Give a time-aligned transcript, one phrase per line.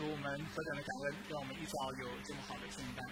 [0.00, 3.04] 主我们何等的感恩，让我们一早有这么好的敬拜。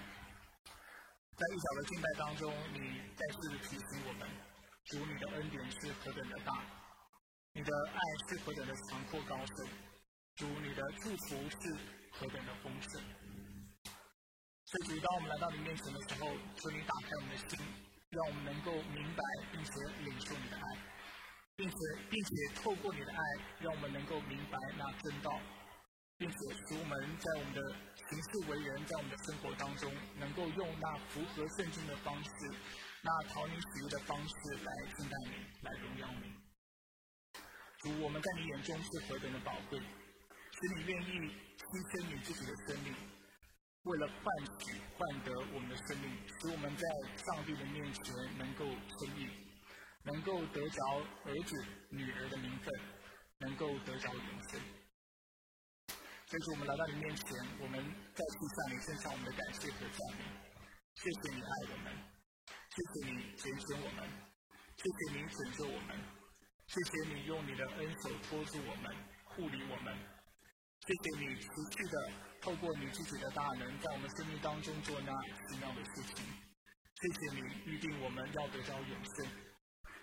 [1.36, 4.24] 在一早的敬拜当中，你再次提醒我们，
[4.86, 6.64] 主你的恩典是何等的大，
[7.52, 9.68] 你的爱是何等的广阔高深，
[10.36, 11.76] 主你的祝福是
[12.10, 13.02] 何等的丰盛。
[14.64, 17.58] 所以主，当我们来到你面前的时候，求你打开我们的心，
[18.16, 19.72] 让我们能够明白并且
[20.08, 20.78] 领受你的爱，
[21.54, 21.76] 并且
[22.08, 22.32] 并且
[22.62, 23.20] 透过你的爱，
[23.60, 25.38] 让我们能够明白那真道。
[26.18, 27.62] 并且使我们在我们的
[28.10, 32.30] 行事为人，在我们的生活当中，能够用那符合圣经的方式，
[33.02, 34.34] 那讨你喜悦的方式
[34.64, 36.34] 来敬拜你，来荣耀你。
[37.78, 42.92] 主，我们在你眼中是何等的宝贵，使你愿意牺牲你自己的生命，
[43.84, 44.24] 为了换
[44.58, 46.82] 取换得我们的生命，使我们在
[47.22, 49.30] 上帝的面前能够称义，
[50.02, 50.82] 能够得着
[51.26, 52.74] 儿子、女儿的名分，
[53.38, 54.60] 能够得着永生。
[56.28, 57.24] 所以说，我们来到你面前，
[57.58, 57.80] 我们
[58.12, 60.28] 再次向你献上我们的感谢和赞美。
[61.00, 61.88] 谢谢你爱我们，
[62.68, 64.04] 谢谢你拣选我们，
[64.76, 65.96] 谢谢你拯救我们，
[66.68, 69.96] 谢谢你用你的恩手托住我们，护理我们。
[70.84, 75.10] 谢谢你持续的透过你自己的大能，在我们生命当中做那
[75.48, 76.26] 奇妙的事情。
[77.00, 79.26] 谢谢你预定我们要得到永生，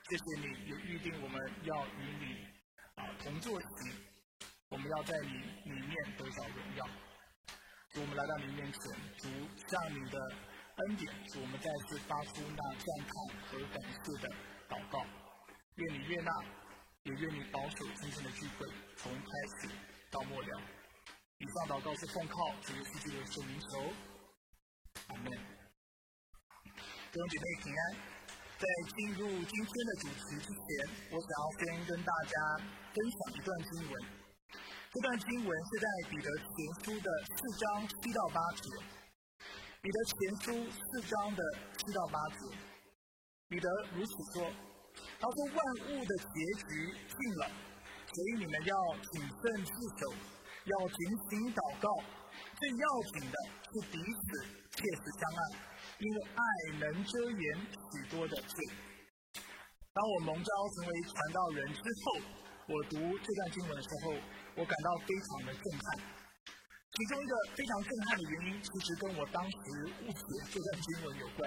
[0.09, 2.47] 谢谢你也预定我们要与你
[2.95, 4.14] 啊同坐席。
[4.75, 6.85] 我们要在你里面得到荣耀。
[7.93, 8.81] 主，我们来到你面前，
[9.17, 9.29] 主
[9.69, 10.19] 向你的
[10.75, 14.27] 恩典，主我们再次发出那赞叹和感谢的
[14.67, 14.99] 祷告。
[15.75, 16.43] 愿你悦纳，
[17.03, 18.67] 也愿你保守今天的聚会，
[18.97, 19.29] 从开
[19.61, 19.69] 始
[20.11, 20.61] 到末了。
[21.37, 23.93] 以上祷告是奉靠主耶稣基督的圣名求。
[25.07, 25.31] 阿门。
[27.13, 27.95] 弟兄姐妹平安。
[28.57, 28.67] 在
[28.97, 34.24] 进入今天的主题之前，我想要先跟大家分享一段经文。
[34.95, 36.47] 这段经文是在彼得前
[36.79, 38.63] 书的四章七到八节。
[39.81, 41.43] 彼得前书四章的
[41.75, 42.37] 七到八节，
[43.49, 44.49] 彼得如此说
[45.19, 45.59] ：“他说万
[45.91, 47.51] 物的结局近了，
[48.07, 48.75] 所以你们要
[49.11, 50.15] 谨慎自守，
[50.63, 51.91] 要警醒祷告。
[52.55, 53.35] 最要紧的
[53.67, 55.43] 是彼此切实相爱，
[55.99, 56.41] 因为爱
[56.79, 58.63] 能遮掩许多的罪。”
[59.91, 62.21] 当我蒙召成为传道人之后，
[62.69, 64.15] 我读这段经文的时候。
[64.55, 65.99] 我感到非常的震撼，
[66.95, 69.57] 其中一个非常震撼的原因，其实跟我当时
[69.99, 71.43] 误解这段经文有关。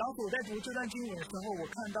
[0.00, 2.00] 当时我在读这段经文的时候，我看到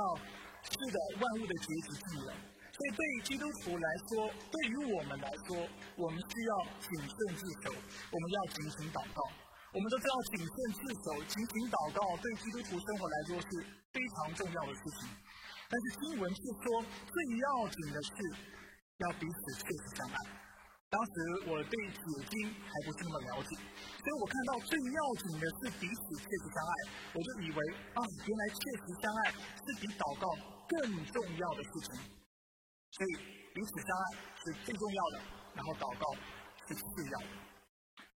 [0.64, 2.32] 是的，万物的结局近了。
[2.72, 5.68] 所以对于基督徒来说，对于我们来说，
[6.00, 7.76] 我们需要谨慎自守，
[8.08, 9.20] 我们要警醒祷告。
[9.76, 13.48] 我们都知道谨慎自守、警醒祷告对基督徒生活来说是
[13.92, 15.12] 非常重要的事情。
[15.68, 18.16] 但是经文却说，最要紧的是。
[19.02, 20.16] 要彼此切实相爱。
[20.92, 21.12] 当时
[21.48, 26.74] 我对解经还不是那么了解，所以我看到最要紧的是彼此切实相爱，
[27.14, 27.58] 我就以为
[27.96, 30.28] 啊，原来切实相爱是比祷告
[30.68, 31.96] 更重要的事情。
[32.92, 33.10] 所以
[33.56, 34.04] 彼此相爱
[34.36, 35.24] 是最重要的，
[35.56, 36.04] 然后祷告
[36.68, 37.32] 是次要的。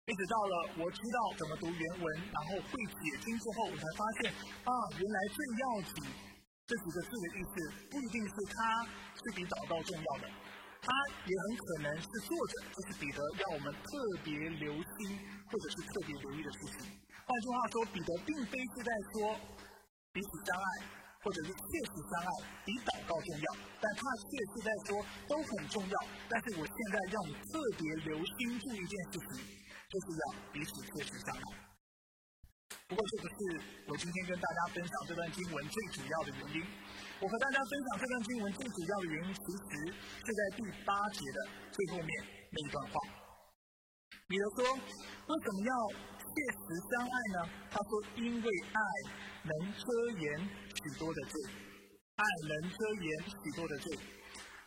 [0.09, 4.33] 一直到了我知道怎么读原文，然后会解经之后，我才发现
[4.65, 6.09] 啊，原来最要紧
[6.65, 7.53] 这几个字的意思，
[7.93, 8.83] 不一定是它
[9.13, 10.27] 是比祷告重要的。
[10.83, 10.91] 他
[11.23, 13.87] 也很可能是作者，就是彼得，要我们特
[14.19, 15.15] 别留心
[15.47, 16.91] 或者是特别留意的事情。
[17.23, 19.39] 换句话说，彼得并非是在说
[20.11, 20.67] 彼此相爱，
[21.23, 22.31] 或者是切实相爱
[22.67, 23.47] 比祷告重要，
[23.79, 25.95] 但他却是在说都很重要。
[26.27, 29.39] 但是我现在让你特别留心注意一件事情，
[29.87, 31.43] 就是要彼此切实相爱。
[32.89, 33.37] 不过这个是
[33.87, 36.67] 我今天跟大家分享这段经文最主要的原因。
[37.23, 42.09] 我和大家分享这段经文最主要的原因，其实是在第八节的最后面
[42.51, 42.99] 那一段话。
[44.27, 45.71] 彼得说，为什么要
[46.19, 47.47] 切实相爱呢？
[47.71, 48.79] 他说：“因为爱
[49.47, 49.87] 能遮
[50.19, 51.39] 掩许多的罪，
[52.17, 53.97] 爱能遮掩许多的罪。”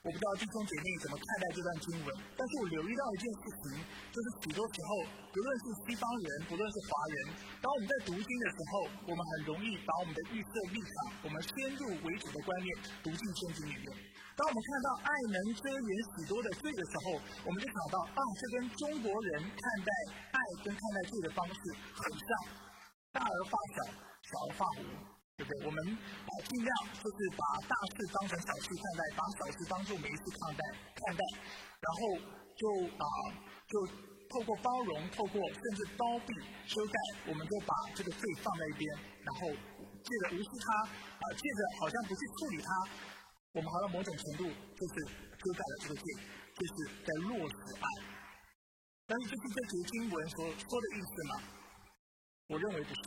[0.07, 2.09] 我不知道弟兄姐妹怎么看待这段经文，
[2.39, 3.75] 但是我留意到一件事情，
[4.15, 5.03] 就是许多时候，
[5.35, 7.17] 不论是西方人，不论是华人，
[7.59, 10.95] 当我们在读经的时候，我们很容易把我们的预设立场，
[11.27, 12.71] 我们先入为主的观念
[13.03, 13.91] 读进圣经里面。
[14.39, 19.91] 当我们看到爱能遮掩许多的罪的时候，我们就想到啊，这跟中国人看待
[20.31, 21.59] 爱跟看待罪的方式
[21.99, 22.31] 很像，
[23.11, 23.91] 大而化小，
[24.23, 25.16] 小而化无。
[25.37, 25.67] 对不对？
[25.67, 30.63] 我们啊尽量就是把大事当成小事看待，把小事当做没事看待
[30.97, 31.23] 看待，
[31.81, 32.01] 然后
[32.57, 32.65] 就
[32.97, 33.05] 啊
[33.69, 33.75] 就
[34.33, 36.33] 透过包容，透过甚至包庇
[36.67, 36.97] 遮盖，
[37.29, 38.89] 我们就把这个罪放在一边，
[39.23, 42.69] 然后借着无视它啊，借着好像不去处理它，
[43.53, 44.95] 我们好像某种程度就是
[45.37, 46.05] 遮盖了这个罪，
[46.57, 46.75] 就是
[47.05, 47.87] 在落实爱。
[49.07, 51.43] 但是这是这节经文所说的意思吗？
[52.49, 53.03] 我认为不是，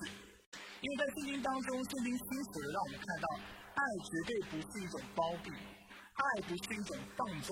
[0.79, 3.27] 因为在圣经当中，圣经清楚的让我们看到，
[3.75, 7.51] 爱绝对不是一种包庇，爱不是一种放纵，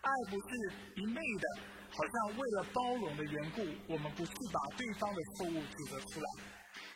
[0.00, 0.48] 爱不是
[0.96, 1.44] 一昧的，
[1.92, 3.60] 好像为了包容的缘故，
[3.92, 6.26] 我们不去把对方的错误指责出来。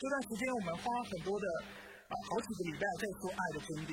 [0.01, 1.47] 这段时间，我们花很多的
[2.09, 3.93] 啊好几个礼拜在说爱的真谛。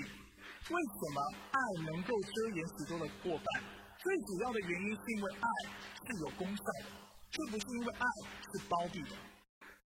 [0.72, 1.20] 为什么
[1.52, 1.60] 爱
[1.92, 3.46] 能够遮掩许多的过犯？
[4.00, 5.48] 最主要的原因是因为爱
[6.08, 6.88] 是有功效的，
[7.32, 8.08] 这不是因为爱
[8.48, 9.35] 是包庇的。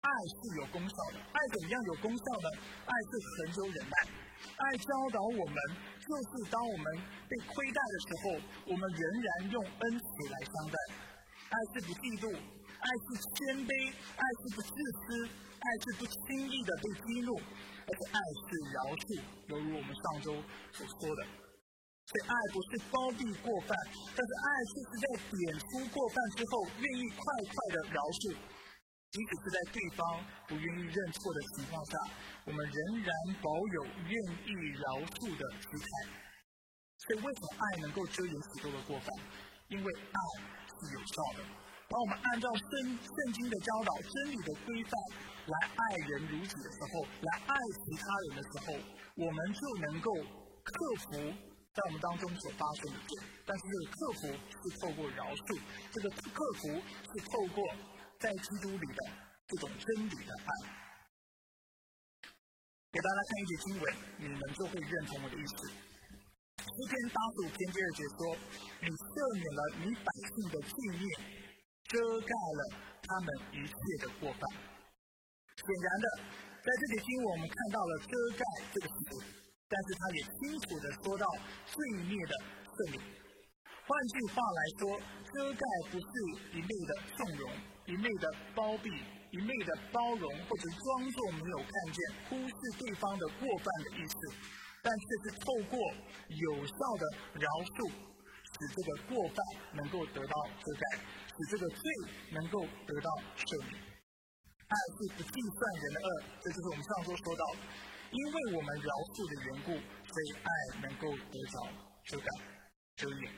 [0.02, 2.50] 爱是有功效的，爱怎样有功效呢？
[2.90, 3.96] 爱是恒久忍耐，
[4.58, 6.86] 爱教导我们，就是当我们
[7.30, 8.24] 被亏待的时候，
[8.66, 10.78] 我们仍然用恩慈来相待。
[11.54, 15.06] 爱是不嫉妒，爱是谦卑，爱是不自私，
[15.62, 17.38] 爱是不轻易的被激怒。
[17.38, 19.22] 而且爱是饶恕，
[19.54, 20.34] 犹如我们上周
[20.74, 21.22] 所说的。
[22.10, 23.78] 所以爱不是包庇过犯，
[24.18, 28.34] 但是爱却是在点出过犯之后，愿意快快的饶恕。
[29.12, 32.00] 即使是在对方不愿意认错的情况下，
[32.46, 33.12] 我们仍然
[33.44, 34.16] 保有愿
[34.48, 35.88] 意饶恕的姿态。
[36.96, 39.12] 所以为什么爱能够遮掩许多的过犯？
[39.68, 40.20] 因为爱
[40.64, 41.44] 是有效的。
[41.92, 44.94] 当我们按照圣圣经的教导、真理的规范
[45.44, 48.80] 来爱人如己的时候，来爱其他人的时候，
[49.20, 49.60] 我们就
[49.92, 50.08] 能够
[50.64, 50.72] 克
[51.04, 51.20] 服
[51.76, 53.28] 在我们当中所发生的罪。
[53.44, 55.60] 但是这个克服是透过饶恕，
[55.92, 57.60] 这个克服是透过
[58.22, 59.02] 在基督里的
[59.48, 60.50] 这种真理的爱。
[62.94, 63.84] 给大家看一节经文，
[64.20, 65.66] 你们就会认同我的意思。
[65.66, 68.38] 诗篇八十五篇第二节说
[68.78, 70.72] ：“你赦免了你百姓的罪
[71.02, 71.06] 孽。”
[71.90, 72.62] 遮盖了
[73.04, 73.76] 他们一切
[74.06, 74.42] 的过犯。
[75.58, 76.08] 显然的，
[76.62, 79.02] 在这节经文我们看到了“遮盖”这个词，
[79.68, 81.26] 但是它也清楚的说到
[81.66, 81.76] 罪
[82.06, 82.34] 孽的
[82.70, 83.02] 赦免。
[83.84, 84.96] 换句话来说，
[85.34, 86.06] 遮盖不是
[86.54, 87.52] 一味的纵容、
[87.86, 88.90] 一味的包庇、
[89.32, 92.00] 一味的包容，或者装作没有看见、
[92.30, 94.16] 忽视对方的过犯的意思，
[94.82, 95.78] 但却是透过
[96.28, 97.04] 有效的
[97.40, 99.38] 饶恕，使这个过犯
[99.74, 101.04] 能够得到遮盖。
[101.32, 101.82] 使这个罪
[102.34, 103.74] 能够得到赦免，
[104.68, 106.10] 爱是不计算人的恶，
[106.44, 107.60] 这就是我们上周说到的。
[108.12, 109.72] 因为我们饶恕的缘故，
[110.06, 110.52] 所以爱
[110.84, 111.56] 能够得着
[112.12, 112.28] 遮盖、
[112.98, 113.34] 遮掩。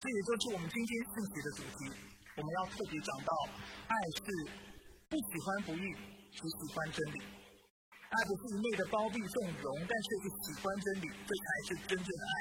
[0.00, 2.13] 这也就是我们今天信息的主题。
[2.34, 3.30] 我们要特别讲到，
[3.86, 4.26] 爱是
[5.06, 5.86] 不喜欢不义，
[6.34, 7.22] 只喜欢真理。
[8.10, 12.34] 爱不是一味的包庇纵容，但却是喜欢真理，这才是真正的爱。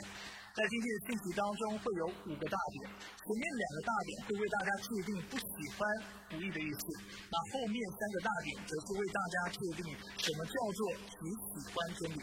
[0.58, 2.90] 在今天的信息当中，会有五个大点。
[2.90, 5.82] 前面两个大点会为大家确定不喜欢
[6.30, 6.86] 不义的意思，
[7.30, 9.94] 那后面三个大点则是为大家确定
[10.26, 11.22] 什么叫做只
[11.54, 12.22] 喜欢真理。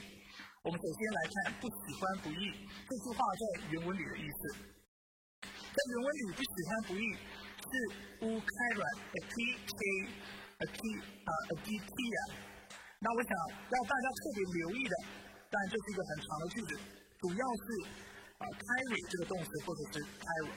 [0.67, 2.50] 我们首先来看“不喜欢不义”
[2.90, 4.43] 这句话在原文里的意思。
[5.43, 7.05] 在原文里，“不喜欢不义”
[7.70, 9.81] 是乌开软 a t k
[10.58, 12.20] a t 啊 a t t 啊。
[12.99, 14.94] 那我想要大家特别留意的，
[15.49, 16.70] 但这是一个很长的句子，
[17.22, 18.11] 主要是。
[18.40, 20.49] 啊，carry 这个动词或者是 carry，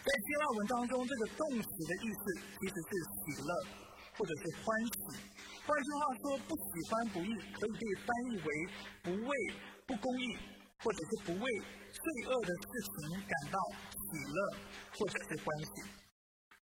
[0.00, 2.22] 在希腊文当中，这个动词的意思
[2.56, 2.90] 其实是
[3.20, 3.52] 喜乐
[4.16, 5.20] 或者是欢喜。
[5.68, 8.48] 换句话说，不喜欢不义可以被翻译为
[9.04, 9.36] 不为
[9.84, 10.40] 不公义
[10.80, 11.44] 或者是不为
[11.92, 13.60] 罪恶的事情感到
[13.92, 14.56] 喜乐
[14.96, 16.01] 或者是欢喜。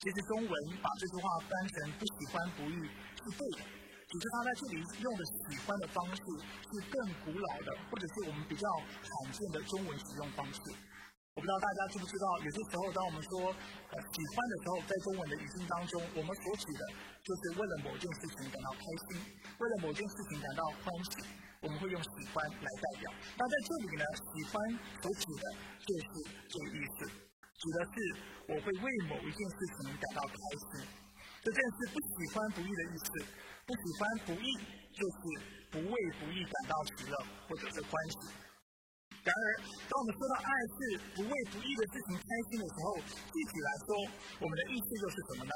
[0.02, 0.52] 其实中文
[0.82, 2.91] 把这句话翻成不喜欢不义
[3.22, 3.62] 是对的。
[4.10, 10.58] 只是他在这里用的喜欢的方式是更古老的，或者是我们比较罕见的中文使用方式。
[11.32, 16.82] 我不知道大家知不知道，有些时候当我们说呃喜欢的时候，在中文的语境当中，我们所指的
[17.22, 19.22] 就是为了某件事情感到开心，
[19.56, 21.24] 为了某件事情感到欢喜，
[21.62, 23.08] 我们会用喜欢来代表。
[23.38, 24.53] 那在这里呢，喜欢
[25.00, 25.44] 所指的
[25.79, 26.10] 就是
[26.53, 27.31] 这个意思，
[27.62, 27.94] 指的是
[28.50, 30.82] 我会为某一件事情感到开心，
[31.46, 33.06] 这件事不喜欢不义的意思。
[33.62, 34.46] 不喜欢不义，
[34.90, 35.22] 就是
[35.70, 37.14] 不为不义感到喜乐
[37.46, 38.34] 或者是欢喜。
[39.22, 39.42] 然而，
[39.86, 43.94] 当我们说到爱是不为不义的事情开心的时候，具体来说，
[44.42, 45.52] 我们的意思又是什么呢？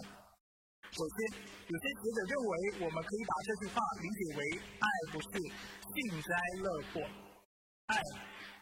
[0.95, 4.41] 首先，有些学者认为，我们可以把这句话理解为：
[4.79, 6.31] 爱不是幸灾
[6.63, 7.11] 乐祸，
[7.91, 7.99] 爱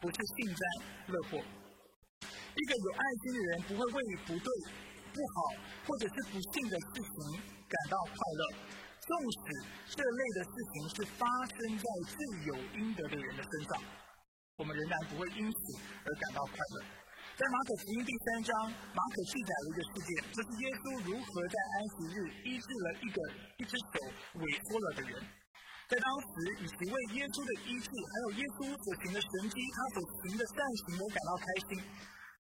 [0.01, 0.65] 不是幸灾
[1.13, 1.45] 乐祸。
[2.55, 4.49] 一个有爱心的人不会为不对、
[5.11, 5.37] 不好
[5.87, 7.15] 或者是不幸的事情
[7.67, 8.43] 感到快乐。
[9.05, 12.17] 纵使这类的事情是发生在最
[12.49, 13.83] 有应得的人的身上，
[14.57, 15.59] 我们仍然不会因此
[16.07, 16.77] 而感到快乐。
[17.37, 18.55] 在马可福音第三章，
[18.95, 22.19] 马可记载了一个事件，这是耶稣如何在安息日
[22.49, 23.19] 医治了一个
[23.59, 23.95] 一只手
[24.39, 25.21] 萎缩了的人。
[25.85, 26.31] 在当时，
[26.63, 30.57] 以其为耶稣的医治，还有耶稣所行的神迹，他所行的善
[30.87, 31.71] 行而感到开心。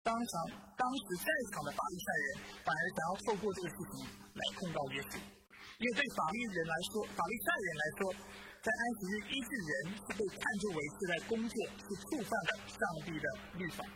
[0.03, 0.31] 当场
[0.75, 2.27] 当时在场的法利赛人
[2.67, 4.03] 反而想要透过这个事情
[4.36, 8.00] 来控告耶稣，因为对法律人来说，法利赛人来说，
[8.60, 11.55] 在安息日医治人是被看作为是在工作，
[11.88, 13.88] 是触犯了上帝的律法。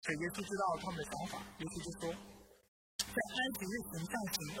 [0.00, 2.02] 所以耶稣知道他们的想法，耶稣就说，
[2.96, 4.60] 在安息日行善行恶、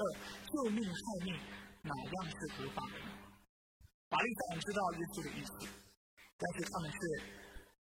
[0.52, 1.32] 救命害命，
[1.80, 3.08] 哪样是合法的呢？
[4.12, 5.52] 法利赛人知道耶稣的意思，
[6.36, 7.00] 但是他们却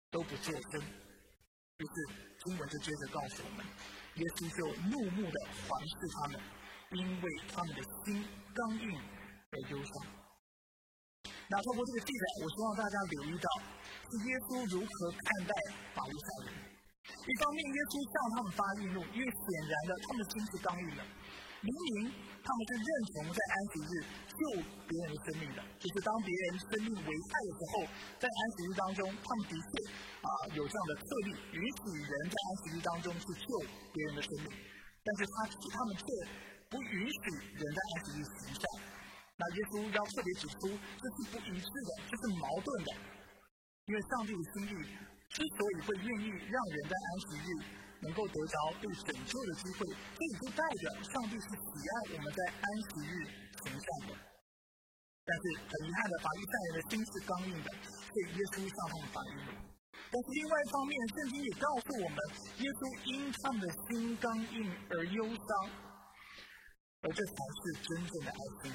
[0.08, 0.80] 都不做声。
[1.82, 1.94] 于是
[2.44, 3.66] 经文就接着告诉我们，
[4.14, 5.36] 耶稣就怒目的
[5.66, 6.38] 环视他们，
[6.94, 8.22] 因为他们的心
[8.54, 8.86] 刚硬
[9.50, 9.92] 而忧伤。
[11.50, 13.48] 那透过这个记载，我希望大家留意到，
[13.82, 15.52] 是耶稣如何看待
[15.92, 16.54] 法利赛人。
[17.02, 18.62] 一方面，耶稣向他们发
[18.94, 21.02] 怒，因为显然的，他们的心是刚硬的。
[21.62, 22.10] 明明
[22.42, 23.92] 他们是认同在安息日
[24.34, 24.40] 救
[24.90, 27.86] 别人的生命的，就是当别人生命危害的时候，
[28.18, 29.70] 在安息日当中，他们的确
[30.26, 33.46] 啊有这样的特例，允许人在安息日当中去救
[33.94, 34.50] 别人的生命，
[35.06, 36.02] 但是他他们却
[36.66, 38.64] 不允许人在安息日行善。
[39.38, 42.90] 那耶稣要特别指出，这是不一致的，这是矛盾的，
[43.86, 44.74] 因为上帝的心意
[45.30, 47.81] 之所以会愿意让人在安息日。
[48.02, 53.14] 能够得着被拯救的机会，这也就代表上帝是喜爱我们在安息日
[53.62, 54.14] 行善的。
[55.24, 59.38] 但是很遗憾的，法利赛人的心是刚硬的，所以耶稣向他们发怒。
[59.94, 62.18] 但是另外一方面，圣经也告诉我们，
[62.58, 65.48] 耶稣因他们的心刚硬而忧伤，
[67.02, 68.74] 而这才是真正的爱心。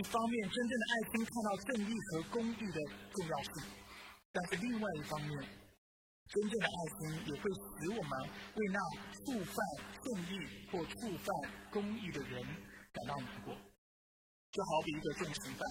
[0.00, 2.80] 一方面，真正的爱心看到正义和公义的
[3.12, 3.68] 重要性，
[4.32, 5.59] 但是另外一方面。
[6.30, 8.12] 真正的爱心也会使我们
[8.54, 8.78] 为那
[9.18, 9.56] 触犯
[9.98, 10.38] 正义
[10.70, 11.26] 或触犯
[11.72, 12.40] 公义的人
[12.92, 13.52] 感到难过。
[14.52, 15.62] 就好比一个重刑犯，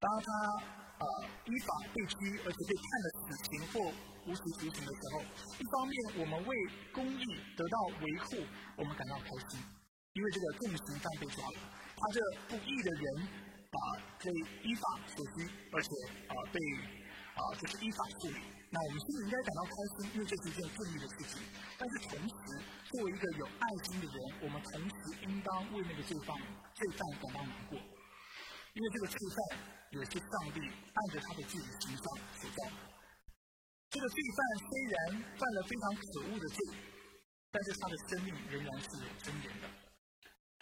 [0.00, 0.28] 当他
[1.00, 1.04] 呃
[1.44, 3.92] 依法被拘，而且被判了死刑或
[4.24, 6.56] 无期徒刑的时候，一方面我们为
[6.92, 7.24] 公义
[7.56, 9.60] 得到维护，我们感到开心，
[10.14, 11.58] 因为这个重刑犯被抓了，
[11.96, 13.78] 他这不义的人啊
[14.24, 14.30] 被
[14.64, 15.88] 依法所拘，而且
[16.28, 16.60] 啊被
[17.36, 18.59] 啊就是依法处理。
[18.72, 21.42] 那我们心里应该感到开心，因为这是一件正义的事情。
[21.74, 24.94] 但是同时，作为一个有爱心的人，我们同时
[25.26, 26.38] 应当为那个罪犯、
[26.78, 29.58] 罪犯感到难过，因为这个罪犯
[29.90, 32.04] 也是上帝按着他的自己形象
[32.38, 32.70] 所造。
[33.90, 34.96] 这个罪犯虽然
[35.34, 36.58] 犯了非常可恶的罪，
[37.50, 39.66] 但是他的生命仍然是有尊严的，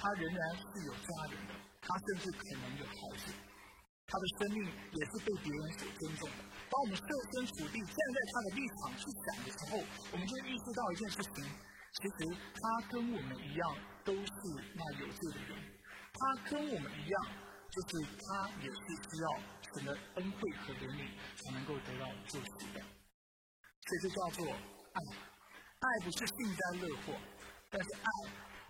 [0.01, 1.53] 他仍然是有家人的，
[1.85, 3.37] 他甚至可能有孩子，
[4.09, 6.58] 他的生命也是被别人所尊重的。
[6.71, 9.81] 当我们设身处地站在他的立场去想的时候，
[10.13, 11.45] 我们就意识到一件事情：
[11.97, 14.33] 其实他跟我们一样都是
[14.75, 15.57] 那有罪的人，
[16.13, 17.27] 他跟我们一样，
[17.71, 19.29] 就是他也是需要
[19.75, 22.81] 神的恩惠和怜悯才能够得到救赎的。
[22.81, 25.01] 所以这叫做爱。
[25.81, 27.15] 爱不是幸灾乐祸，
[27.71, 28.11] 但是爱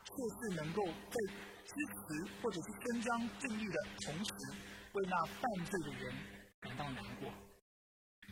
[0.04, 4.32] 却是能够在支持或者是伸张正义的同时，
[4.92, 6.14] 为那犯罪的人
[6.60, 7.32] 感到难过。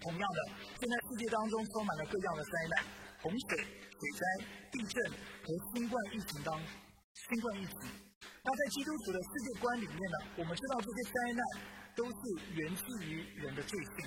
[0.00, 0.41] 同样的，
[0.79, 2.85] 现在世界当中充满了各样的灾难，
[3.23, 4.23] 洪水、水灾、
[4.71, 6.61] 地震和新冠疫情当
[7.15, 7.76] 新冠疫情。
[8.45, 11.43] 那在基督徒的世界观里面呢，我们知道这些灾难
[11.97, 12.19] 都是
[12.55, 14.07] 源自于人的罪性。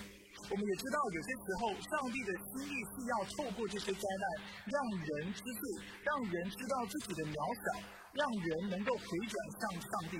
[0.49, 4.25] 我们也知道有些时候，上帝的心意是要透过这些灾难，
[4.65, 5.61] 让人知罪，
[6.01, 7.81] 让人知道自己的渺小，
[8.13, 10.17] 让人能够回转向上帝，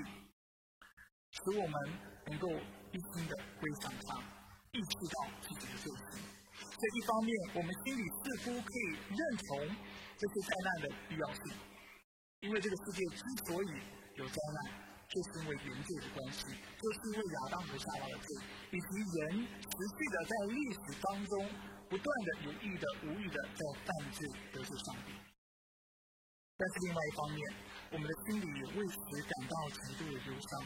[1.30, 1.74] 使我们
[2.26, 2.48] 能够
[2.92, 4.39] 一心的归向他。
[4.70, 6.22] 意识到自己的罪行，
[6.62, 9.66] 这一方面，我们心里似乎可以认同
[10.14, 11.42] 这些灾难的必要性，
[12.46, 13.82] 因为这个世界之所以
[14.14, 14.70] 有灾难，
[15.10, 18.26] 就是因为原罪的关系，就是因为亚当和夏娃的罪，
[18.70, 21.50] 以及人持续的在历史当中
[21.90, 24.22] 不断的有意的、无意的在犯罪
[24.54, 25.18] 得罪上帝。
[26.54, 27.42] 但是另外一方面，
[27.90, 30.62] 我们的心里也为此感到极度的忧伤，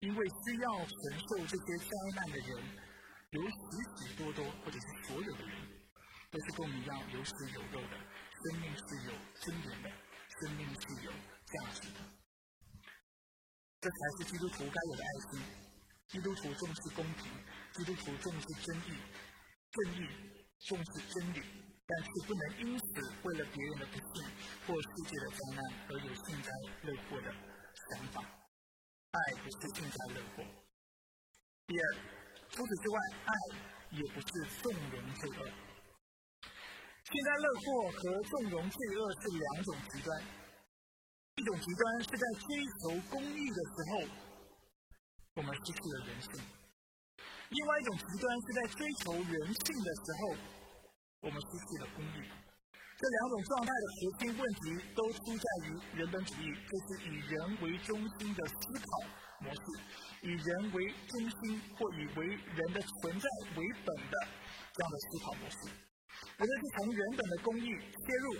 [0.00, 2.88] 因为需要承受这些灾难的人。
[3.30, 5.54] 有许许多多，或者是所有的人，
[6.32, 7.96] 都是跟我们一样有血有肉的，
[8.42, 9.90] 生命是有尊严的，
[10.40, 11.12] 生命是有
[11.46, 12.00] 价值的。
[13.80, 15.40] 这才是基督徒该有的爱心。
[16.08, 17.30] 基督徒重视公平，
[17.72, 18.98] 基督徒重视正义，
[19.70, 20.08] 正义
[20.66, 21.40] 重视真理，
[21.86, 22.84] 但是不能因此
[23.22, 24.26] 为了别人的不幸
[24.66, 26.50] 或世界的灾难而有幸灾
[26.82, 27.32] 乐祸的
[27.90, 28.24] 想法。
[29.12, 30.44] 爱不是幸灾乐祸。
[31.68, 32.19] 第二。
[32.52, 33.32] 除此之外，爱
[33.90, 34.26] 也不是
[34.60, 35.46] 纵容罪恶。
[37.10, 40.22] 幸灾乐祸和纵容罪恶是两种极端。
[41.36, 42.48] 一种极端是在追
[42.82, 43.92] 求公义的时候，
[45.36, 46.30] 我们失去了人性；
[47.48, 50.36] 另外一种极端是在追求人性的时候，
[51.22, 52.28] 我们失去了公义。
[52.98, 54.62] 这两种状态的核心问题
[54.94, 58.86] 都出在于人本主义，就是以人为中心的思考
[59.40, 59.60] 模式，
[60.22, 64.14] 以人为中心或以为人的存在为本的
[64.72, 65.56] 这样的思考模式。
[66.38, 68.36] 无论是从人本的公义切入，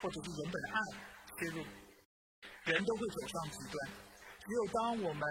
[0.00, 0.78] 或者是人本的爱
[1.38, 1.64] 切入，
[2.72, 3.76] 人都会走上极端。
[4.38, 5.22] 只有当我们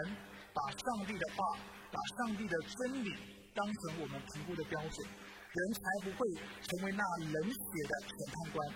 [0.54, 1.58] 把上帝的话、
[1.92, 3.16] 把上帝的真理
[3.56, 5.08] 当成我们评估的标准。
[5.54, 6.28] 人才不会
[6.64, 8.74] 成为那冷血的审判官，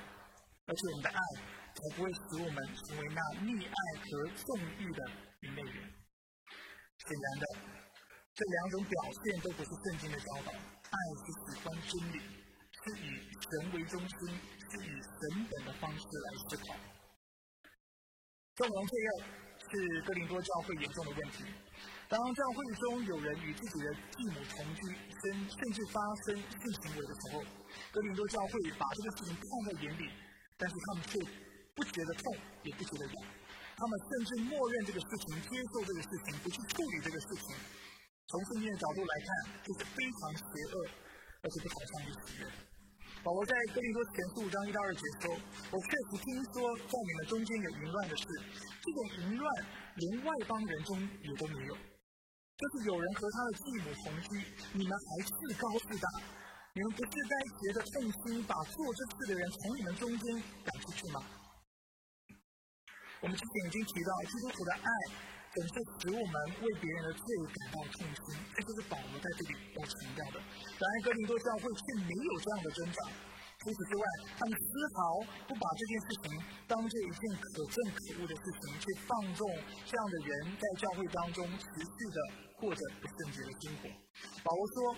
[0.67, 1.19] 而且我们的爱
[1.73, 5.96] 才不会使我们成为那溺爱和纵欲的愚昧人。
[7.07, 7.45] 显然的，
[8.35, 10.51] 这两种表现都不是圣经的教导。
[10.51, 16.75] 爱是喜欢真理，是以神为中心，是以神本的方式来思考。
[18.55, 19.23] 纵容罪恶
[19.71, 21.45] 是哥林多教会严重的问题。
[22.09, 27.43] 当教会中有人与自己的继母同居，甚甚至发生性行为的时候，
[27.91, 30.09] 哥林多教会把这个事情看在眼里，
[30.57, 31.19] 但是他们却
[31.75, 33.15] 不觉得痛，也不觉得痒，
[33.77, 37.53] 他们甚至默认这个事情，接受这个事情，不去处理这个事情。
[38.25, 40.43] 从圣经的角度来看，这是非常邪
[40.73, 40.75] 恶，
[41.41, 42.49] 而且不讨上帝喜悦。
[43.21, 45.29] 保罗在哥林多前书五章一到二节说
[45.69, 48.25] ：“我确实听说在你们中间有淫乱的事，
[48.81, 49.45] 这种淫乱
[49.93, 51.77] 连外邦人中也都没有。”
[52.57, 54.41] 就是有人和他的继母同居，
[54.73, 56.09] 你们还自高自大，
[56.73, 60.33] 你们不是该觉得痛心，把做这事的人从你们中间
[60.65, 61.21] 赶出去吗？
[63.21, 64.89] 我们之前已经提到，基督徒的爱
[65.49, 70.37] 总是使我们为别人的罪感到痛心，这就是保罗在这里要强调的。
[70.77, 72.99] 然而，哥林多教会却没有这样的挣扎。
[73.57, 74.05] 除此之外，
[74.37, 75.01] 他们丝毫
[75.49, 76.25] 不把这件事情
[76.69, 79.49] 当做一件可憎可恶的事情，去放纵
[79.81, 80.29] 这样的人
[80.61, 82.17] 在教会当中持续的
[82.61, 83.89] 过着不圣洁的生活。
[84.45, 84.93] 保罗说：“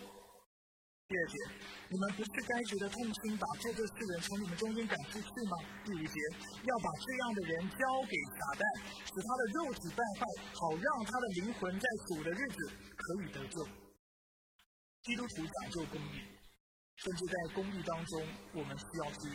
[1.09, 1.37] 第二节，
[1.89, 5.57] 你们不是该觉得痛心，把做这事人从你们中间赶出去吗？
[5.81, 6.21] 第五节，
[6.61, 8.61] 要把这样的人交给撒旦，
[9.09, 10.21] 使他的肉体败坏，
[10.53, 12.57] 好让他的灵魂在主的日子
[12.93, 13.57] 可以得救。
[15.01, 16.22] 基督徒讲究公义。”
[17.01, 18.22] 甚至在公益当中，
[18.53, 19.33] 我们需要去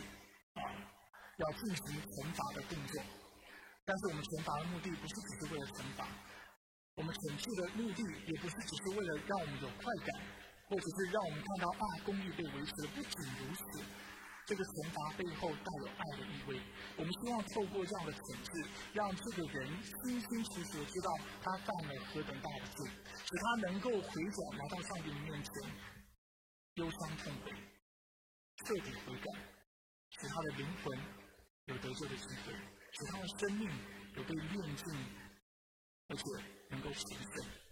[0.55, 0.63] 啊，
[1.43, 3.03] 要进行惩罚的动作。
[3.83, 6.07] 但是我们惩罚的目的不是只是为了惩罚，
[6.95, 7.99] 我们惩治的目的
[8.31, 10.23] 也不是只是为了让我们有快感，
[10.67, 12.87] 或者是让我们看到啊公益被维持了。
[12.95, 13.83] 不仅如此，
[14.45, 16.61] 这个惩罚背后带有爱的意味。
[16.97, 21.09] 我们希望透过这样的惩治，让这个人清清楚楚的知道
[21.41, 25.49] 他犯了何等大的罪，使他能够回转来到上帝的面前。
[26.75, 27.51] 忧伤痛悔，
[28.65, 29.27] 彻底悔改，
[30.19, 30.99] 使他的灵魂
[31.65, 33.69] 有得救的机会，使他的生命
[34.15, 34.93] 有被炼净，
[36.09, 36.23] 而且
[36.69, 37.64] 能够成圣。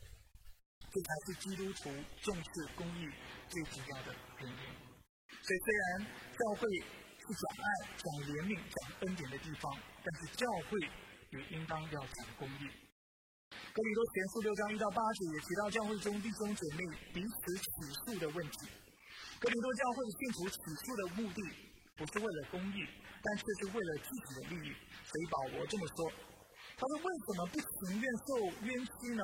[0.94, 1.90] 这才是基督徒
[2.22, 3.10] 重视公义
[3.50, 4.64] 最主要的原因。
[5.42, 6.70] 所以，虽然教会
[7.18, 7.66] 是讲爱、
[7.98, 9.74] 讲怜悯、讲恩典的地方，
[10.06, 10.78] 但是教会
[11.34, 12.70] 也应当要讲公义。
[13.50, 17.66] 格里多前书六章一到八节也提到教会中弟兄姐妹彼此起
[18.06, 18.70] 诉的问题。
[19.42, 21.42] 格里多教会信徒起诉的目的
[21.98, 22.86] 不是为了公义，
[23.18, 24.72] 但却是为了自己的利益。
[25.10, 26.06] 所以保罗这么说
[26.78, 28.30] ：“他说为什么不情愿受
[28.62, 29.24] 冤屈呢？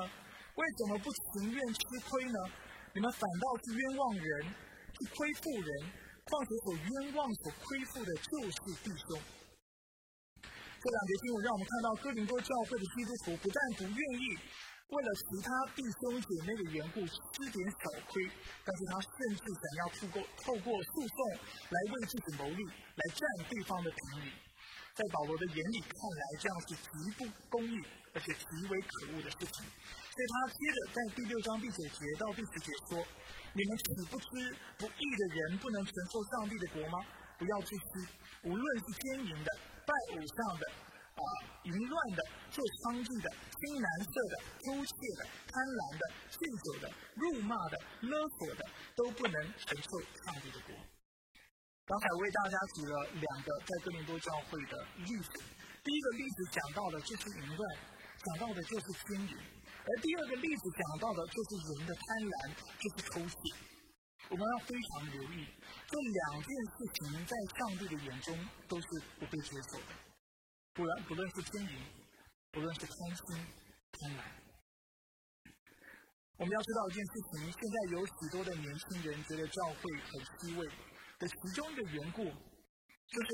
[0.59, 2.39] 为什么不情愿吃亏呢？
[2.91, 4.43] 你们反倒是冤枉人，
[4.91, 5.69] 去亏负人。
[6.27, 9.17] 况且所冤枉、所亏负的就是弟兄。”
[10.43, 14.37] 这两节经文让我们看到，哥林多教会的基督徒不但不愿意。
[14.89, 18.27] 为了其他弟兄姐妹的缘故吃点小亏，
[18.65, 21.17] 但是他甚至想要透过透过诉讼
[21.69, 24.31] 来为自己谋利，来占对方的便宜。
[24.99, 27.79] 在保罗的眼里看来，这样是极不公义，
[28.11, 29.63] 而且极为可恶的事情。
[29.63, 32.99] 所以他接着在第六章第九节到第十节说
[33.55, 34.27] ：“你们岂不知
[34.75, 36.99] 不义的人不能承受上帝的国吗？
[37.39, 38.03] 不要自私，
[38.43, 39.49] 无论是奸淫的、
[39.87, 40.67] 拜偶像的。”
[41.19, 41.23] 啊，
[41.63, 48.63] 淫乱的、做娼妓的、听男色的、偷窃的、贪婪的、醉酒的、辱骂的、勒索的，
[48.95, 50.75] 都不能承受上帝的国。
[51.89, 55.41] 刚才为大家举了两个在哥林多教会的例子，
[55.83, 57.77] 第一个例子讲到的就是淫乱，
[58.21, 63.33] 讲到的就是奸淫；而第二个例子讲到的就是人的贪婪，就是偷窃。
[64.29, 65.47] 我们要非常留意，
[65.89, 69.97] 这两件事情在上帝的眼中都是不被接受的。
[70.75, 71.73] 不然，不论是天淫，
[72.51, 73.47] 不论是贪心、
[73.97, 74.21] 贪婪，
[76.37, 80.69] 我们要知道一件事情：现在有许多的年轻人觉得教会很虚伪
[81.19, 83.29] 的其中一个缘故，就是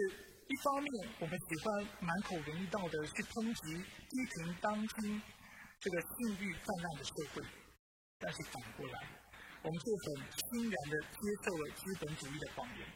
[0.47, 5.21] 一方面我们喜欢满口仁义道德去抨击、批评当今
[5.79, 7.41] 这个性欲泛滥的社会，
[8.17, 8.97] 但是反过来，
[9.61, 12.87] 我们却很欣然的接受了资本主义的谎言。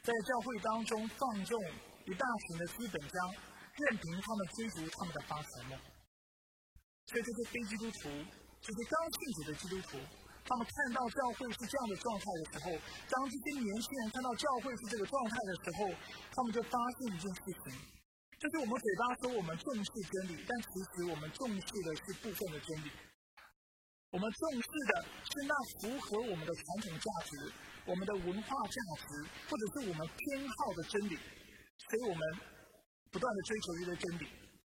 [0.00, 1.60] 在教会当中放纵
[2.06, 3.18] 一大群的资本家，
[3.76, 5.78] 任凭他们追逐他们的发财梦。
[7.04, 8.08] 所以这些非基督徒，
[8.62, 9.98] 这些刚信主的基督徒，
[10.48, 12.72] 他们看到教会是这样的状态的时候，
[13.12, 15.92] 当这些年轻人看到教会是这个状态的时候，
[16.32, 17.76] 他们就发现一件事情，
[18.40, 22.88] 就是我们嘴巴说我们重视真理，但其实我们重视的是部分的真理。
[24.10, 27.52] 我们重视的是那符合我们的传统价值、
[27.84, 31.18] 我们的文化价值，或者是我们偏好的真理，
[31.76, 32.22] 所以我们
[33.12, 34.26] 不断的追求这些真理。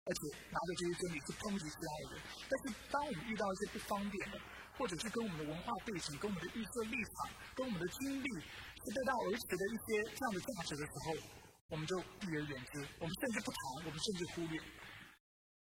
[0.05, 4.37] 而且拿着这些真理去抨击其他人，但是当我们遇到一些不方便的，
[4.77, 11.15] 或者是跟我们的文化背景、跟我们的预设立场、跟我们的经历是背道而驰的一些这样的价值的时候，
[11.69, 14.59] 我们就避而远之，我们甚至不谈，我们甚至忽略。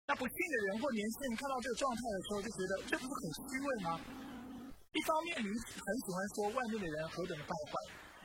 [0.07, 3.87] 那不信的人或年轻人看到这个状态的时候，就觉得这不是很虚伪吗？
[4.93, 7.73] 一方面你很喜欢说外面的人何等的败坏，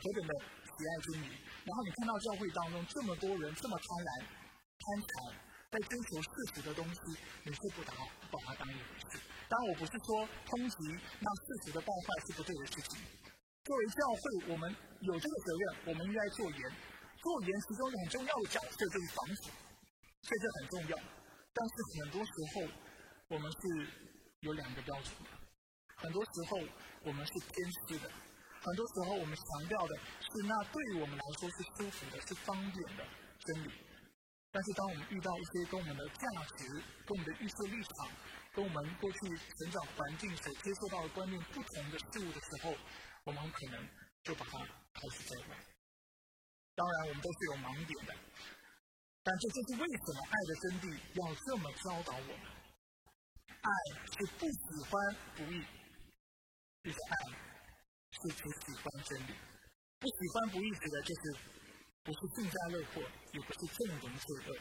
[0.03, 1.27] 何等的喜爱真理，
[1.65, 5.43] 然后你看到教会当中这么多人这么贪婪、贪财。
[5.69, 7.01] 在追求世俗的东西，
[7.45, 7.93] 你是不把
[8.31, 9.19] 不把它当一回事。
[9.49, 10.79] 当然，我不是说抨击
[11.23, 12.99] 那世俗的败坏是不对的事情。
[13.63, 16.61] 作为教会，我们有这个责任，我们应该做盐。
[17.23, 19.51] 做盐其中很重要的角色就是防腐，
[20.23, 20.99] 所以这很重要。
[21.55, 22.63] 但是很多时候，
[23.29, 23.59] 我们是
[24.41, 25.11] 有两个标准。
[25.97, 26.59] 很多时候
[27.03, 28.11] 我们是偏私的，
[28.63, 33.05] 很多时候我们强调的是那对于我们来说是舒服的、是方便的
[33.41, 33.71] 真理。
[34.53, 36.65] 但是，当我们遇到一些跟我们的价值、
[37.05, 38.09] 跟我们的预设立场、
[38.57, 42.75] 跟我们过去成长环境所接受到的观念不同的事物的时候，
[43.25, 43.87] 我们可能
[44.25, 44.59] 就把它
[44.97, 45.55] 开始栽坏。
[46.75, 48.17] 当然，我们都是有盲点的，
[49.23, 50.85] 但这就是为什么爱的真谛
[51.21, 52.47] 要这么教导我们：
[53.61, 53.71] 爱
[54.17, 55.63] 是不喜欢不义，
[56.83, 57.15] 就是爱
[58.11, 59.35] 是不喜欢真理。
[60.01, 61.57] 不喜欢不义指的就是。
[62.07, 64.55] 不是幸灾乐祸，也不是纵容罪恶。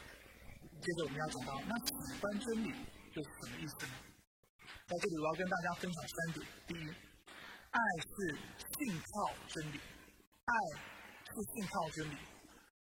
[0.81, 2.73] 接着我们要讲到，那喜欢真理
[3.15, 3.95] 这是什么意思呢？
[4.91, 6.45] 在这里我要跟大家分享三点。
[6.67, 6.83] 第一，
[7.71, 8.35] 爱是
[8.75, 9.79] 信靠真理，
[10.43, 10.53] 爱
[11.31, 12.17] 是信靠真理。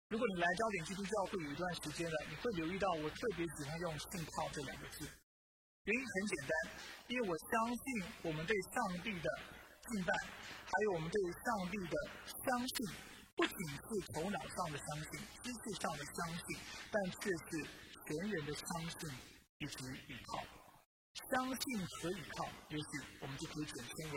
[0.08, 5.04] 如果你来焦点基督教会有一段时间了，你会留意到我特别喜欢用“信靠”这两个字。
[5.04, 6.56] 原因很简单，
[7.08, 7.84] 因为我相信
[8.22, 9.28] 我们对上帝的
[9.92, 11.96] 敬拜，还有我们对上帝的
[12.48, 12.96] 相信。
[13.36, 16.56] 不仅是头脑上的相信、知识上的相信，
[16.88, 17.68] 但却是
[18.08, 19.10] 全人的相信
[19.58, 20.42] 以及依靠。
[21.30, 22.90] 相信和依靠，也许
[23.20, 24.16] 我们就可以简称为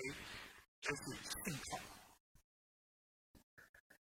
[0.81, 1.77] 就是信靠。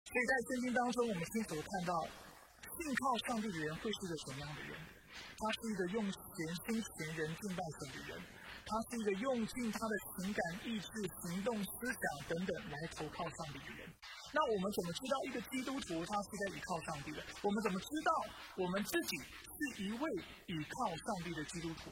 [0.03, 4.77] 所以在圣经当中，我们清楚的看到，信靠上帝的人会是一个什么样的人？
[5.11, 6.15] 他是一个用全
[6.55, 8.23] 心全人敬拜神的人，
[8.65, 10.87] 他是一个用尽他的情感、意志、
[11.21, 13.93] 行动、思想等等来投靠上帝的人。
[14.33, 17.23] 那我们怎么知道一个基督徒他是在依靠上帝的？
[17.43, 18.11] 我们怎么知道
[18.55, 20.09] 我们自己是一位
[20.47, 21.91] 依靠上帝的基督徒？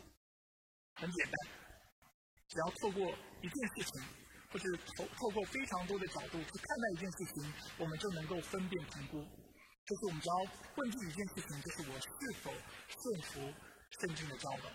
[0.96, 1.34] 很简单，
[2.48, 4.04] 只要透过一件事情，
[4.52, 9.20] 或者透透过非常多的角度去看待一件事情，我们就能够分辨评估。
[9.86, 10.36] 就是我们只要
[10.76, 12.08] 问自己一件事情，就是我是
[12.42, 12.52] 否
[12.88, 13.54] 顺服
[14.00, 14.70] 圣经的教导？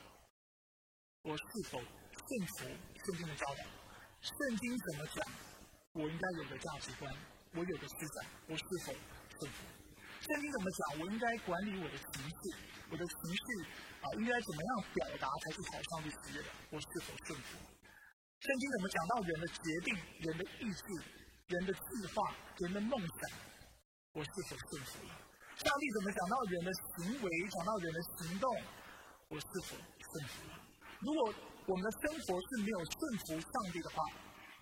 [1.22, 2.64] 我是否顺服
[3.04, 3.64] 圣经的教导？
[4.20, 5.24] 圣经怎么讲？
[5.92, 7.14] 我应该有的价值观？
[7.54, 8.16] 我有的思想，
[8.50, 9.62] 我是否顺服？
[10.26, 10.80] 圣经怎么讲？
[10.98, 12.42] 我应该管理我的情绪，
[12.90, 13.46] 我的情绪
[14.02, 16.50] 啊，应该怎么样表达才是讨上帝喜悦的？
[16.74, 17.54] 我是否顺服？
[18.42, 19.94] 圣经怎么讲到人的决定、
[20.26, 20.82] 人的意志、
[21.46, 23.38] 人的计划、人的梦想？
[24.18, 25.06] 我是否顺服？
[25.62, 28.50] 上帝怎么讲到人的行为、讲到人的行动？
[29.30, 30.42] 我是否顺服？
[31.06, 31.32] 如果
[31.66, 34.02] 我们的生活是没有顺服上帝的话，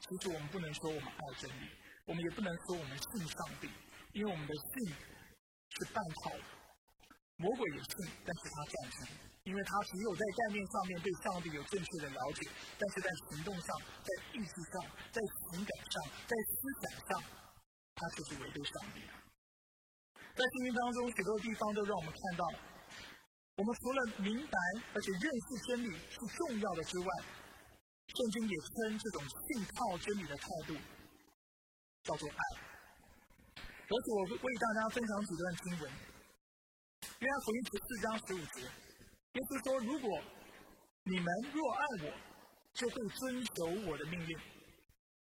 [0.04, 1.64] 其实我们不能说我们爱真理。
[2.06, 3.70] 我们也不能说我们信上帝，
[4.12, 6.44] 因为我们的信是半套的。
[7.36, 7.94] 魔鬼也信，
[8.26, 9.08] 但是他战胜，
[9.44, 13.66] 因为他只有在概念上面对上帝有正确的了解，但是在行动上、
[14.02, 15.94] 在意志上、在情感上、
[16.26, 17.22] 在思想上，
[17.94, 19.00] 他就是违背上帝。
[20.34, 22.44] 在圣经当中，许多地方都让我们看到，
[23.56, 24.58] 我们除了明白
[24.94, 27.06] 而且认识真理是重要的之外，
[28.06, 30.76] 圣经也称这种信靠真理的态度。
[32.04, 32.42] 叫做爱。
[33.56, 35.92] 而且我为大家分享几段经文。
[37.18, 40.08] 约翰福音十四章十五节，耶稣说：“如果
[41.04, 42.14] 你们若爱我，
[42.74, 43.20] 就会遵
[43.54, 44.32] 守我的命令。”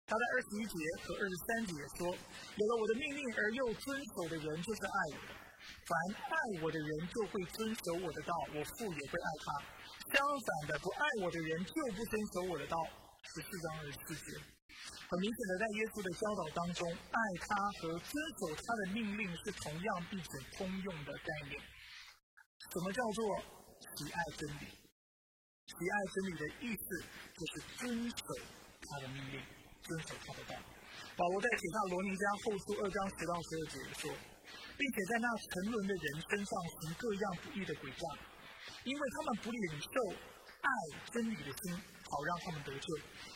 [0.07, 0.75] 他在二十一节
[1.07, 2.11] 和二十三节说
[2.59, 5.19] ：“有了我的命令而又遵守的人，就是爱我。
[5.87, 5.91] 凡
[6.31, 9.47] 爱我的人，就会遵守我的道，我父也会爱他。
[10.13, 12.77] 相反的，不爱我的人，就不遵守我的道。”
[13.35, 14.60] 十四章二十四节。
[15.11, 17.51] 很明显的，在耶稣的教导当中，爱他
[17.83, 21.59] 和遵守他的命令是同样并且通用的概念。
[22.71, 23.19] 什么叫做
[23.99, 24.71] 喜爱真理？
[24.71, 26.85] 喜爱真理的意思
[27.35, 28.23] 就是遵守
[28.87, 29.43] 他的命令，
[29.83, 30.55] 遵守他的道。
[31.19, 34.15] 保罗在写下罗尼迦后书二章十到十二节说，
[34.79, 38.05] 并且在那沉沦的人身上行各样不义的诡诈，
[38.87, 39.95] 因为他们不领受
[40.63, 40.71] 爱
[41.11, 41.75] 真理的心，
[42.11, 42.87] 好让他们得救。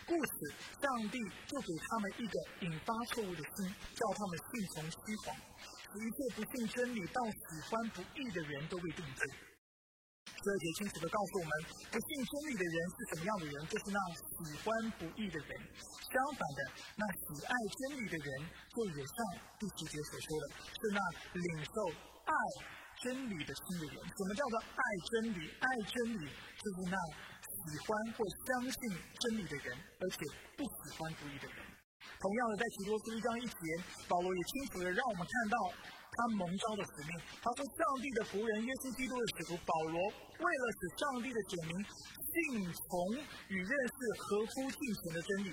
[0.04, 0.50] 故此，
[0.82, 5.32] 上帝就给他们一个引发错误的心，叫他们信从虚谎，
[5.96, 9.22] 一切不信真理、到喜欢不义的人都被定罪。
[10.24, 11.52] 这节清楚的告诉我们，
[11.88, 13.54] 不信真理的人是什么样的人？
[13.64, 15.50] 就是那喜欢不义的人。
[16.12, 16.60] 相反的，
[16.96, 18.28] 那喜爱真理的人，
[18.68, 19.16] 就也像
[19.58, 21.00] 第十节所说的，是那
[21.32, 21.72] 领受
[22.28, 22.34] 爱
[23.00, 23.96] 真理的心的人。
[24.04, 25.48] 什么叫做爱真理？
[25.60, 26.96] 爱真理就是那。
[27.64, 30.18] 喜欢或相信真理的人，而且
[30.56, 31.58] 不喜欢主义的人。
[32.20, 33.58] 同样的，在提多书一章一节，
[34.08, 35.56] 保罗也清楚的让我们看到
[36.12, 37.12] 他蒙召的使命。
[37.40, 42.90] 他说：“上帝的仆人耶稣基督的使徒保罗，为了使上帝的子民信从
[43.48, 45.50] 与认识合乎敬虔的真理，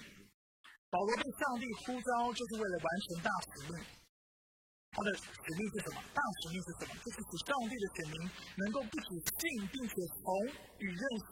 [0.92, 4.01] 保罗被上帝呼召，就是为了完成大使命。
[4.92, 5.24] 他的使
[5.56, 6.04] 命是什么？
[6.14, 6.92] 大使命是什么？
[7.00, 8.16] 就是使上帝的选民
[8.60, 10.24] 能够不仅信，并且从
[10.80, 11.04] 与认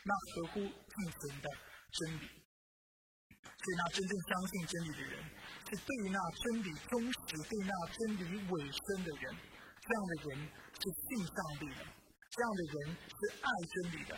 [0.00, 1.48] 那合乎敬虔的
[1.92, 5.24] 真理，所以那真正相信真理的人，
[5.68, 9.36] 是对那真理忠实、对那真理委身的人。
[9.84, 11.84] 这样的人是信上帝的，
[12.30, 14.16] 这样的人是爱真理的。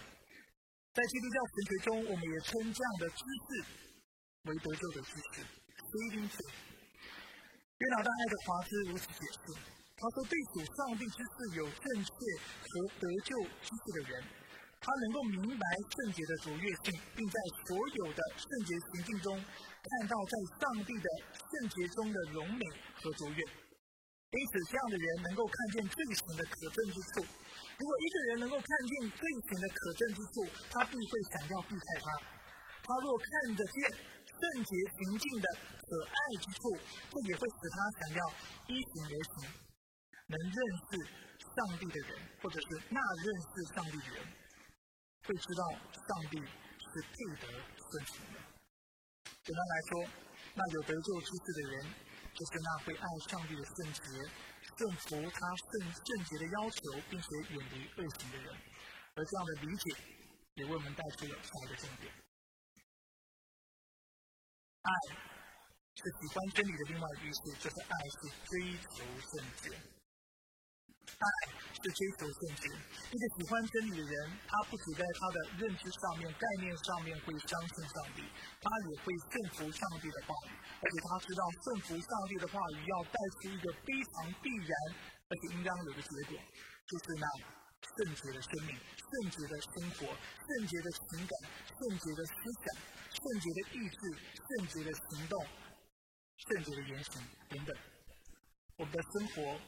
[0.95, 3.67] 在基督教神学中，我们也称这样的知识
[4.45, 5.43] 为得救的知识
[5.91, 6.72] （saving faith）。
[7.83, 9.59] 约拿大爱德华兹如此解释：
[9.99, 12.15] 他说，对主上帝之事有正确
[12.63, 12.71] 和
[13.03, 14.23] 得救知识的人。
[14.79, 22.63] 他能够明白圣洁的卓越性，并在所有的圣洁行径中看到在上帝的圣洁中的荣美
[23.03, 23.39] 和卓越。
[23.43, 27.27] 因此，这样的人能够看见罪行的可憎之处。
[27.79, 32.07] 如果一个人能够看见罪行的可憎之处，他必会想要避开他。
[32.83, 33.79] 他若看得见
[34.41, 35.47] 圣洁宁静的
[35.83, 36.77] 可爱之处，
[37.11, 38.23] 这也会使他想要
[38.69, 39.35] 依行而行。
[40.29, 40.57] 能认
[40.89, 40.89] 识
[41.53, 44.25] 上帝的人，或者是那认识上帝的人。
[45.25, 47.47] 会知道上帝是配得
[47.79, 48.41] 顺从的。
[49.23, 50.11] 简单来说，
[50.53, 51.95] 那有得救之事的人，
[52.35, 54.03] 就是那会爱上帝的圣洁、
[54.77, 58.53] 顺服他圣圣洁的要求，并且远离恶行的人。
[59.15, 59.85] 而这样的理解，
[60.55, 62.13] 也为我们带出了下一个重点：
[64.83, 64.91] 爱
[65.95, 69.71] 是喜欢真理的另外一个意思，就是爱是追求圣洁。
[71.23, 71.27] 爱
[71.71, 72.67] 是追求圣洁。
[73.11, 74.15] 一个喜欢真理的人，
[74.49, 78.27] 他不只在他的认知上面、概念上面会相信上帝，
[78.59, 84.75] 他也会顺服上帝的话语，而且他知道顺服上帝的话语要带出一个非常必然，
[85.29, 86.35] 而且应当有的结果，
[86.91, 87.27] 就是那
[87.83, 91.33] 圣洁的生命、圣洁的生活、圣洁的情感、
[91.67, 92.65] 圣洁的思想、
[93.11, 94.01] 圣洁的意志、
[94.39, 95.45] 圣洁的行动、
[96.37, 97.77] 圣洁的言行等等。
[98.79, 99.59] 我们的生活。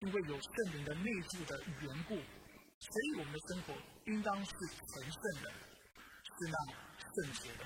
[0.00, 3.72] 因为有圣灵的内住的缘故，所以我们的生活
[4.04, 6.56] 应当是纯圣的，是那
[7.00, 7.64] 圣洁的。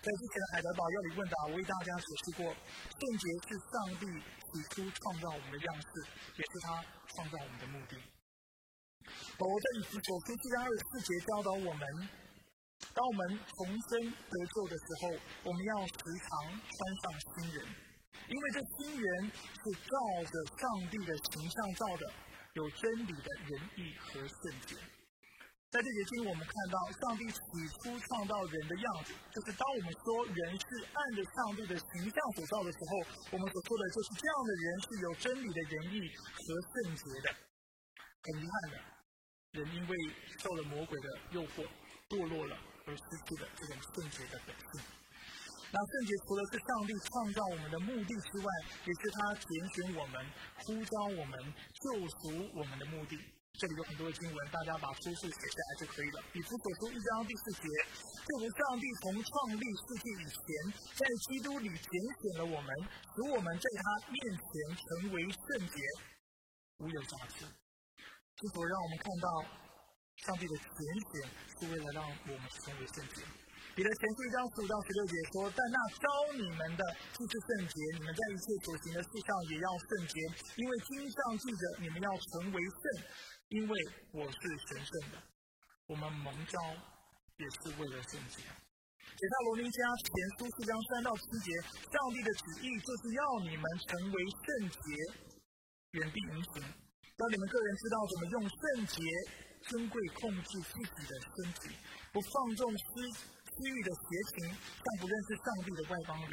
[0.00, 5.88] 在之前的海德堡要理问答，我为大家解释过，圣洁是上帝起初创造我们的样式，
[6.36, 7.96] 也是他创造我们的目的。
[9.38, 11.84] 保罗在以弗所书七章二十四节教导我们，
[12.94, 15.08] 当我们重生得救的时候，
[15.44, 17.64] 我们要时常穿上新人。
[18.28, 22.12] 因为这新人是照着上帝的形象造的，
[22.54, 24.76] 有真理的仁义和圣洁。
[25.70, 27.38] 在这节经，我们看到上帝起
[27.78, 32.92] 初创造人的样子，就是当我们说人是按着上帝的形象所造的时候，
[33.30, 36.42] 我们所说的就是这样的人是有真理的仁义和
[36.74, 37.30] 圣洁的。
[38.22, 38.76] 很遗憾的，
[39.52, 39.96] 人因为
[40.38, 41.66] 受了魔鬼的诱惑，
[42.08, 44.80] 堕落了，而失去了这种圣洁的本性。
[45.72, 48.46] 那圣洁除了是上帝创造我们的目的之外，
[48.86, 50.24] 也是他拣选我们、
[50.62, 51.34] 呼召我们、
[51.82, 53.18] 救赎我们的目的。
[53.58, 56.22] 这里有很多的经文，大家把出处写下来就可以了。
[56.32, 57.66] 比弗所书一章第四节，
[58.26, 60.46] 就如上帝从创立世界以前，
[60.94, 61.90] 在基督里拣
[62.22, 62.70] 选了我们，
[63.14, 64.46] 使我们在他面前
[64.78, 65.82] 成为圣洁，
[66.78, 67.44] 无有瑕疵。
[68.40, 69.28] 是否让我们看到
[70.24, 70.80] 上帝的拣
[71.12, 73.20] 选是为了让我们成为圣洁？
[73.76, 80.14] 彼得前书一章十五到十六节说：“但那招你们的既是圣洁，你们在一切所行的事上也要圣洁，
[80.56, 82.82] 因为经上记着你们要成为圣，
[83.52, 83.72] 因为
[84.16, 84.40] 我是
[84.72, 85.20] 神圣的。
[85.86, 86.56] 我们蒙召
[87.36, 88.40] 也是为了圣洁。
[88.40, 90.08] 铁萨罗尼迦前
[90.40, 91.52] 书四章三到七节，
[91.92, 94.48] 上帝的旨意就是要你们成为圣
[94.80, 94.88] 洁，
[95.92, 96.64] 远避淫行，
[97.20, 99.04] 让你们个人知道怎么用圣洁
[99.68, 101.76] 尊贵控制自己的身体，
[102.14, 104.00] 不放纵私私欲的邪
[104.32, 106.32] 情，像不认识上帝的外邦人。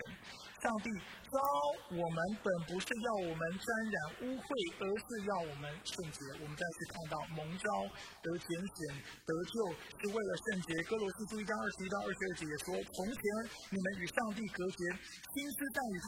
[0.68, 0.92] 上帝
[1.32, 1.40] 招
[1.96, 4.52] 我们，本不是要我们沾染污秽，
[4.84, 6.20] 而是要我们圣洁。
[6.44, 7.68] 我们再次看到蒙召
[8.20, 9.56] 得拣选得救，
[9.96, 10.76] 是为了圣洁。
[10.92, 13.24] 哥罗西书一章二十一到二十二节也说：从前
[13.72, 14.92] 你们与上帝隔绝，
[15.32, 16.08] 心思在与他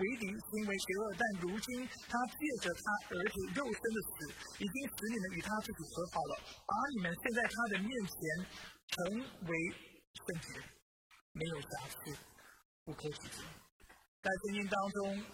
[0.00, 1.68] 为敌，行为邪恶；但如今
[2.08, 4.12] 他借着他儿子肉身的死，
[4.56, 6.32] 已经使你们与他自己和好了，
[6.64, 8.16] 把你们现在他的面前
[8.88, 9.52] 成为
[10.16, 10.64] 圣洁，
[11.36, 12.16] 没有瑕疵，
[12.88, 13.44] 不可指责。
[14.28, 15.24] 在圣经当中，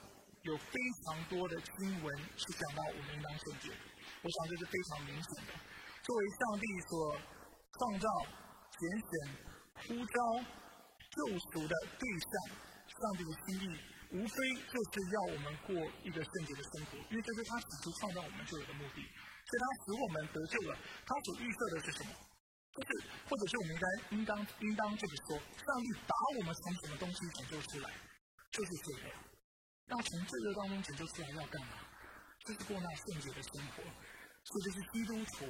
[0.46, 2.06] 有非常多的经文
[2.38, 3.74] 是讲到我们应当圣洁，
[4.22, 5.52] 我想这是非常明显的。
[6.06, 7.18] 作为上帝所
[7.74, 8.06] 创造、
[8.70, 9.10] 拣选、
[9.82, 10.18] 呼召、
[11.10, 12.54] 救赎的对象，
[12.86, 13.74] 上帝的心意
[14.14, 14.36] 无非
[14.70, 15.74] 就是要我们过
[16.06, 19.02] 一个圣洁的生活，因为这是他起初创造我们就有的目的。
[19.02, 22.14] 所以他使我们得救了，他所预设的是什么？
[22.14, 27.90] 就是，或者是我们应该应当应当就是说，上帝把我们从什么东西拯救出来？
[28.54, 29.10] 就是罪恶，
[29.90, 31.74] 要从罪恶当中拯救出来要干嘛？
[32.46, 33.82] 就是过那圣洁的生活。
[33.82, 35.46] 这就是基督徒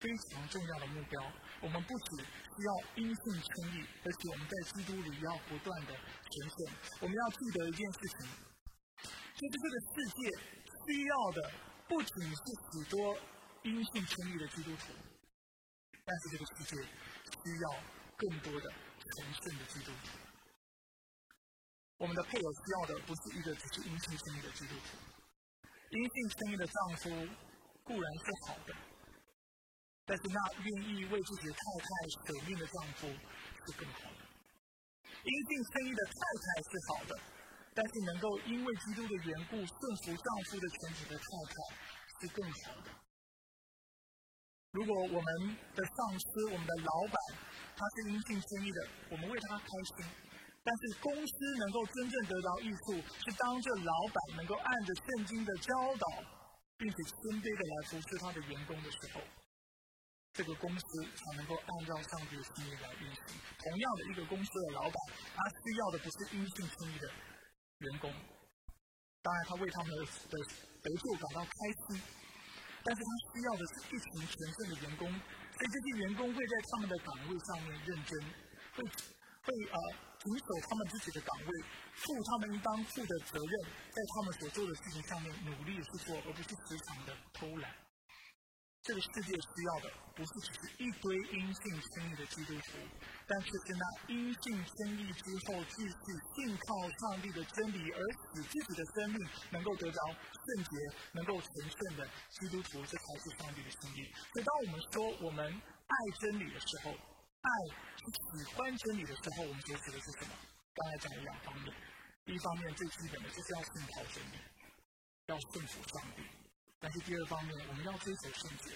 [0.00, 1.22] 非常重要的目标。
[1.60, 6.74] 我们不只需要因信称义，而且我们在基督里要不断的成圣。
[7.02, 8.26] 我们要记得一件事情，
[9.06, 10.18] 就是这个世界
[10.82, 11.52] 需要的
[11.86, 12.42] 不仅是
[12.72, 13.16] 许多
[13.62, 14.92] 因信称义的基督徒，
[16.04, 17.78] 但是这个世界需要
[18.16, 20.27] 更多的成圣的基督徒。
[21.98, 24.96] 我们的配偶需要的不是一个只是阴性生意的基督徒，
[25.90, 27.10] 阴性生意的丈夫
[27.82, 28.74] 固然是好的，
[30.06, 31.88] 但是那愿意为自己的太太
[32.22, 34.22] 舍命的丈夫是更好的。
[35.24, 37.18] 阴性生意的太太是好的，
[37.74, 41.54] 但是能够因为基督的缘故顺服丈夫的全体的太太
[42.20, 42.90] 是更好的。
[44.70, 47.16] 如果我们的上司、我们的老板
[47.74, 50.27] 他是阴性生意的，我们为他开心。
[50.68, 51.32] 但是公司
[51.64, 52.92] 能够真正得到益处，
[53.24, 56.04] 是当这老板能够按着圣经的教导，
[56.76, 59.24] 并且谦卑的来服侍他的员工的时候，
[60.36, 63.24] 这个公司才能够按照上帝的心意来运行。
[63.64, 64.96] 同样的一个公司的老板，
[65.32, 67.08] 他需要的不是因信称义的
[67.88, 68.12] 员工，
[69.24, 70.36] 当然他为他们的的
[70.84, 71.56] 得救感到开
[71.88, 71.96] 心，
[72.84, 78.12] 但是他需要的是一群全胜的员工，所以这些员工会在他们的岗位上面认真，
[78.76, 80.07] 会会啊。
[80.18, 81.50] 谨守他们自己的岗位，
[81.94, 87.70] 负他们应当负的责任，在他们所做的事情上面努力去做，而不是时常的偷懒。
[88.80, 92.78] 这个世界需要的不是只是一堆阴性生意的基督徒，
[93.26, 95.94] 但是是那阴性生意之后继续
[96.34, 100.70] 信靠上帝的真理，而使自己的生命能够得着圣洁、
[101.12, 104.10] 能够成圣的基督徒，这才是上帝的心意。
[104.32, 106.94] 所以，当我们说我们爱真理的时候，
[107.40, 107.50] 爱
[107.98, 110.34] 是喜欢真理的时候，我们所指的是什么？
[110.74, 111.74] 刚才讲了两方面，
[112.24, 114.38] 第一方面最基本的就是要信靠真理，
[115.26, 116.22] 要顺服上帝；
[116.80, 118.70] 但是第二方面，我们要追求圣洁。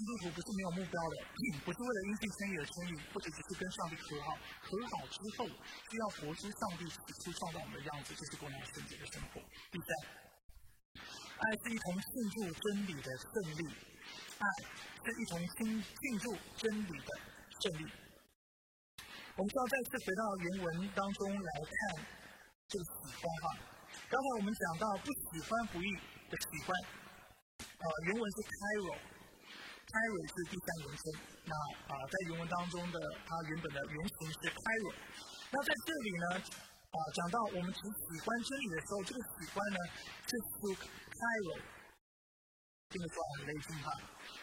[0.00, 1.14] 基督徒不是没有目标的，
[1.66, 4.38] 不是为了因信称义而称义，或者只是跟上帝和好。
[4.62, 9.42] 和好之后，需要活出上帝起初创造我们的样子，就是过那圣洁的生活。
[9.70, 11.02] 第三，
[11.42, 13.66] 爱是一同庆祝真理的胜利，
[14.38, 14.46] 爱
[15.04, 17.29] 是一同庆庆祝真理的。
[17.60, 17.84] 胜利。
[19.36, 21.72] 我们需要再次回到原文当中来看
[22.68, 23.56] 这个喜欢哈。
[24.08, 25.88] 刚才我们讲到不喜欢不义
[26.28, 26.74] 的喜欢，
[27.58, 31.02] 呃，原文是 Cairo，Cairo 是第三人称。
[31.46, 31.54] 那
[31.88, 34.92] 啊，在原文当中的它原本的原型是 Cairo。
[35.50, 39.78] 那在这里呢，啊，讲到我们只喜欢真理的时候，这个喜欢呢
[40.26, 41.58] 是 Cairo，
[42.90, 43.88] 听得出来很累劲哈。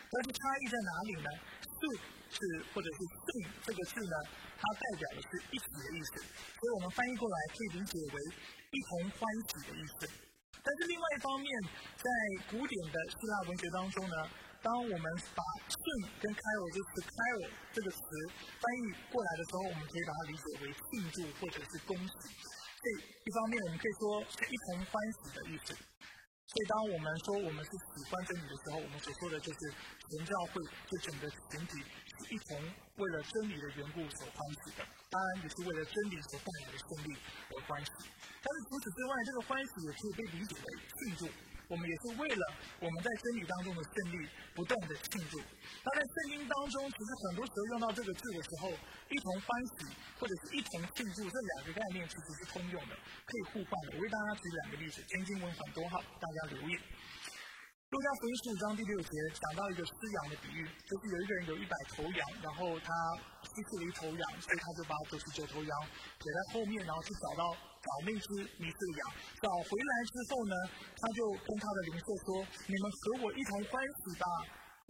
[0.10, 1.30] 但是差异在哪里呢？
[1.62, 2.16] 是。
[2.28, 2.44] 是，
[2.76, 4.16] 或者是“信”这个字呢，
[4.60, 8.16] 它代表的是一起的意思，所以我们翻译过来可以理解为
[8.68, 10.12] 一同欢喜的意思。
[10.60, 11.48] 但是另外一方面，
[11.96, 12.06] 在
[12.52, 14.16] 古典的希腊文学当中呢，
[14.62, 15.42] 当我们把
[15.72, 15.80] “信”
[16.20, 18.00] 跟 “caro” 就是 “caro” 这个词
[18.60, 20.84] 翻译过来的时候，我们可以把它理解为庆
[21.16, 22.12] 祝或者是恭喜。
[22.12, 22.94] 所以
[23.24, 25.72] 一方面我们可以说是一同欢喜的意思。
[26.48, 29.60] 所以当我们说我们是喜欢真理的时候，我们所说的就是
[30.10, 32.34] 全教会这整个群体是。
[32.34, 32.58] 一同
[32.98, 37.16] 为了真理的缘故所欢喜的，当然也是为了真理所带来的胜利
[37.54, 37.92] 而欢喜。
[38.42, 40.66] 但是除此之外，这个欢喜也可以被理解为
[40.98, 41.30] 庆祝，
[41.68, 42.44] 我们也是为了
[42.80, 45.38] 我们在真理当中的胜利，不断的庆祝。
[45.84, 53.98] 那在圣经当中，其实很多时候用到这个字的时候，一同欢喜或者是一同庆祝这两个概念其实是通用的，可以互换的。
[53.98, 56.80] 我为大家举两个例子，天经文很多哈，大家留意。
[57.90, 62.92] 路加福音十五章第六节讲到一个失羊的比喻，就是有一个人有一百头羊，然后他
[63.44, 65.72] 失去了一头羊，所以他就把九十九头羊
[66.20, 67.56] 撇在后面，然后去找到
[67.88, 68.28] 找那只
[68.60, 69.02] 迷失的羊。
[69.40, 70.56] 找回来之后呢，
[70.92, 74.28] 他就跟他的邻舍说：“你们和我一同欢喜吧，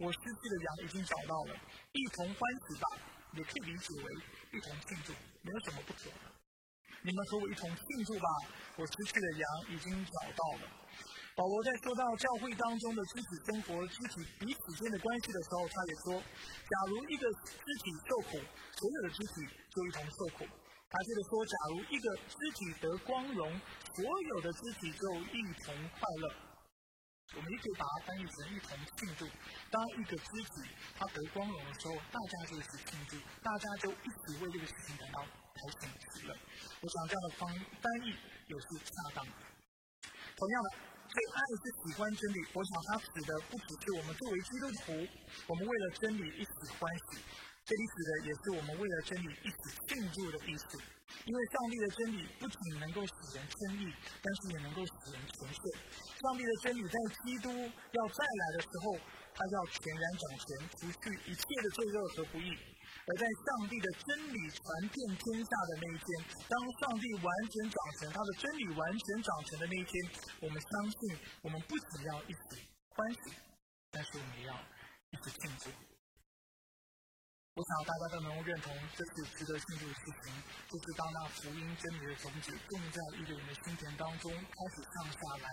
[0.02, 1.54] 我失去的羊已经找到了，
[1.94, 2.86] 一同欢喜吧，
[3.38, 4.06] 也可以理解为
[4.50, 5.14] 一同庆祝，
[5.46, 6.10] 没有什么不妥。
[7.06, 8.28] 你们和我一同庆祝吧，
[8.74, 10.66] 我失去的羊已经找到了。”
[11.38, 18.42] 保罗在说到教会当中的肢体生活、肢体彼此间的关系的时候，他也说：假如一个肢体受苦，
[18.74, 20.44] 所有的肢体就一同受苦。
[20.88, 23.60] 他接着说：假如一个肢体得光荣，
[23.94, 26.34] 所有的肢体就一同快乐。
[27.36, 29.28] 我们也可以把它翻译成一同庆祝。
[29.70, 36.34] 当一个肢体它得光荣的时候，大家就一起庆祝，大家就一起为这个事情感到开心喜乐。
[36.80, 37.48] 我想这样的方
[37.82, 38.16] 翻译
[38.46, 39.32] 有是恰当的。
[40.36, 40.68] 同样的。
[41.08, 44.92] 对爱是喜欢真理，我想他指的不只是我们作为基督徒，
[45.48, 47.24] 我们为了真理一起欢喜，
[47.68, 49.60] 这里指的也是我们为了真理一起
[49.92, 50.80] 庆祝的意思。
[51.24, 53.92] 因为上帝的真理不仅能够使人称义，
[54.24, 55.60] 但是也能够使人沉睡。
[56.16, 57.48] 上帝的真理在基督
[57.92, 58.96] 要再来的时候，
[59.36, 60.48] 他要全然掌权，
[60.80, 62.56] 除去一切的罪恶和不义。
[63.04, 66.08] 而在上帝的真理传遍天下的那一天，
[66.48, 69.92] 当上帝完全掌权，他的真理完全掌权的那一天，
[70.40, 72.64] 我们相信，我们不仅要一起
[72.96, 73.36] 欢喜，
[73.90, 74.54] 但是我们也要
[75.12, 75.97] 一起庆祝。
[77.58, 80.30] 我想大家都能够认同，这是值得庆祝的事情，
[80.70, 85.48] 就是当那福音真理的种子种在一个人的心田当中，开始上下来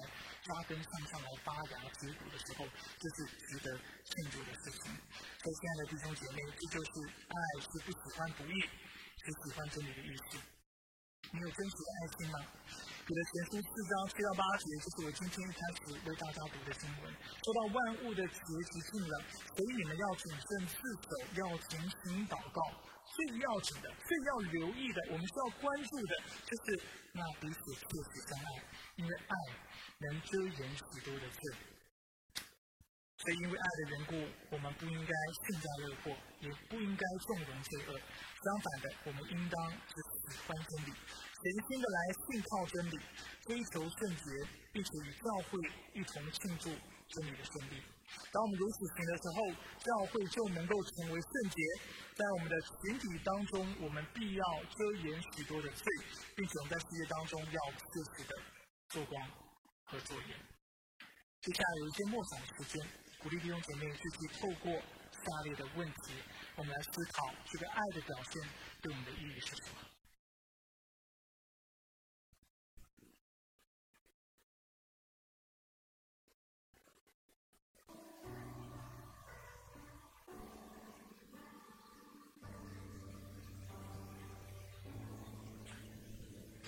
[0.45, 2.69] 扎根、向上来发芽结果的时候，
[3.01, 3.73] 这是值得
[4.05, 4.93] 庆祝的事情。
[5.41, 7.35] 所以，亲爱的弟兄姐妹，这就是爱
[7.65, 8.61] 是不喜欢不义，
[9.17, 10.37] 只喜欢真理的意思。
[11.33, 12.37] 你有真实的爱心吗？
[13.05, 17.13] 彼得前书四章七到八节，就是我今天一开始为大家读的经文。
[17.13, 19.21] 说到万物的结局近了，
[19.53, 20.73] 所以你们要谨慎自
[21.05, 22.57] 守，要警醒祷告。
[23.05, 26.17] 最要紧的、最要留意的，我们需要关注的，
[26.49, 26.81] 就是
[27.13, 28.49] 那彼此切实相爱，
[28.97, 29.35] 因为爱
[30.01, 31.53] 能遮掩许多的罪。
[33.21, 34.13] 所以，因为爱的缘故，
[34.49, 35.13] 我们不应该
[35.45, 37.93] 幸灾乐祸，也不应该纵容罪恶。
[37.93, 40.93] 相反的，我们应当是喜欢真理。
[41.35, 42.97] 全心的来信靠真理，
[43.45, 45.59] 追求圣洁，并且与教会
[45.93, 46.69] 一同庆祝
[47.09, 47.83] 真理的胜利。
[48.31, 49.39] 当我们如此行的时候，
[49.83, 51.61] 教会就能够成为圣洁。
[52.15, 55.85] 在我们的群体当中，我们必要遮掩许多的罪，
[56.35, 57.83] 并且我们在世界当中要切
[58.15, 58.35] 实的
[58.89, 59.29] 做光
[59.85, 60.29] 和做盐。
[61.41, 62.87] 接下来有一些默想的时间，
[63.19, 66.13] 鼓励弟兄姐妹继续透过下列的问题，
[66.55, 68.41] 我们来思考这个爱的表现
[68.81, 69.94] 对我们的意义是什么。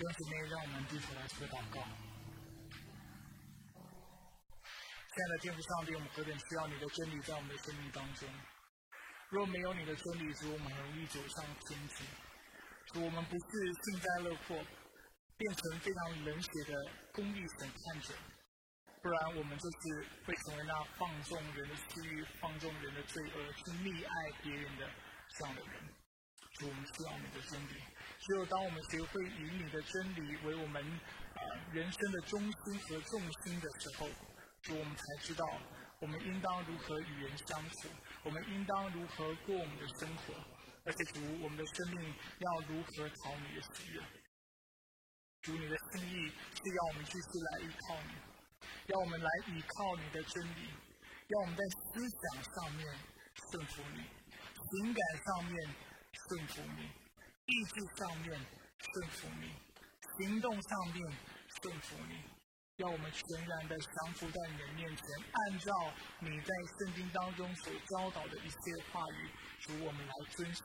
[0.08, 1.82] 弟兄姊妹，让我们低头来做祷告。
[5.12, 8.26] 亲爱的天父上帝，我们何等需要你的真理在我们的生命当中。
[9.28, 12.04] 若没有你的真理，主我们很容易走上偏题。
[12.86, 14.64] 主我们不是幸灾乐祸，
[15.36, 16.72] 变成非常冷血的
[17.12, 18.14] 公益审判者，
[19.02, 24.88] 不然我们就是会成为那放纵人的私欲、放纵人的罪恶、去溺爱别人的
[25.36, 25.72] 这样的人。
[26.54, 27.82] 主我们需要你的真理。
[28.20, 30.82] 只有当我们学会以你的真理为我们
[31.34, 31.40] 啊
[31.72, 34.08] 人生的中心和重心的时候，
[34.62, 35.46] 主我们才知道
[36.00, 37.88] 我们应当如何与人相处，
[38.24, 40.34] 我们应当如何过我们的生活，
[40.84, 44.02] 而且主我们的生命要如何讨你的喜悦。
[45.42, 48.14] 主你的心意是要我们继续来依靠你，
[48.88, 50.68] 要我们来依靠你的真理，
[51.28, 52.84] 要我们在思想上面
[53.52, 55.54] 顺服你，情感上面
[56.28, 56.90] 顺服你。
[57.48, 58.38] 意志上面
[58.78, 59.50] 顺服你，
[60.18, 61.02] 行动上面
[61.62, 62.22] 顺服你，
[62.76, 65.72] 要我们全然的降服在你的面前，按照
[66.20, 69.30] 你在圣经当中所教导的一些话语，
[69.60, 70.62] 主我们来遵行，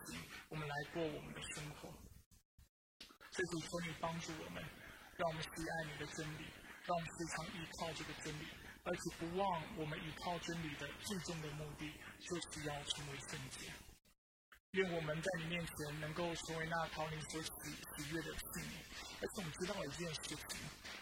[0.50, 1.90] 我们来过我们的生活。
[3.32, 4.62] 这主求你帮助我们，
[5.16, 6.44] 让我们喜爱你的真理，
[6.84, 8.46] 让我们时常依靠这个真理，
[8.84, 13.72] 而且不忘我们依靠真理的最终的目的，就是要成为圣洁。
[14.74, 18.82] 愿我们在你面前能够成为那讨你所喜喜悦的器皿。
[19.22, 20.38] 而且我们知道一件事情，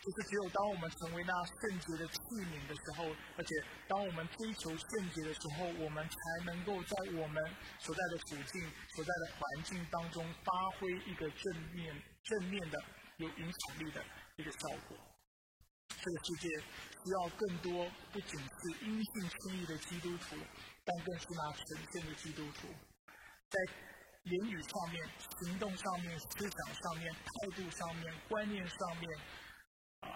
[0.03, 2.19] 就是只有当我们成为那圣洁的器
[2.51, 3.07] 皿的时候，
[3.37, 7.41] 而且当我们追求圣洁的时候，我们才能够在我们
[7.79, 8.61] 所在的处境、
[8.95, 12.77] 所在的环境当中发挥一个正面、正面的、
[13.17, 14.03] 有影响力的
[14.35, 14.97] 一个效果。
[15.87, 20.35] 这个世界需要更多不仅是因信称义的基督徒，
[20.83, 22.67] 但更是那神圣的基督徒。
[23.51, 23.73] 在
[24.23, 25.09] 言语上面、
[25.41, 29.09] 行动上面、思想上面、态度上面、观念上面，
[29.99, 30.07] 啊，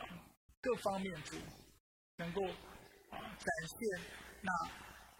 [0.62, 1.36] 各方面主
[2.16, 4.08] 能够啊展现
[4.40, 4.52] 那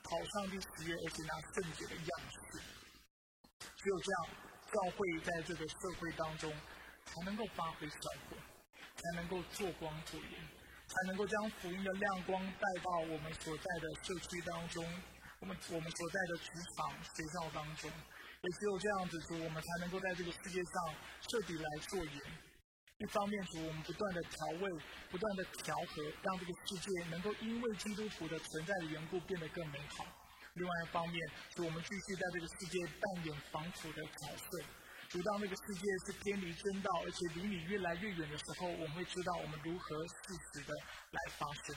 [0.02, 2.62] 讨上帝喜悦而且那圣洁的样式。
[3.60, 4.28] 只有这样，
[4.72, 6.50] 教会在这个社会当中
[7.04, 7.98] 才能够发挥效
[8.30, 8.38] 果，
[8.96, 10.40] 才能够做光做盐，
[10.88, 14.86] 才能够将福音的亮光带到我们所在的社区当中。
[15.46, 20.74] 我们我们所在的职场、学校当中，也只有这样子，主我们才能够在这个世界上
[21.22, 22.18] 彻底来做盐。
[22.98, 24.66] 一方面，主我们不断的调味、
[25.12, 30.04] 不断的调和，让这个世界能够因为基督徒的存在的缘故变得更美好。
[30.56, 31.22] 另外一方面，
[31.54, 34.66] 主我们继续在这个世界扮演防腐的角色。
[35.10, 40.74] 主当这个世界是偏离真道，而且离你越来越远的时候，我们会知道我们如何适时的
[41.12, 41.76] 来发声。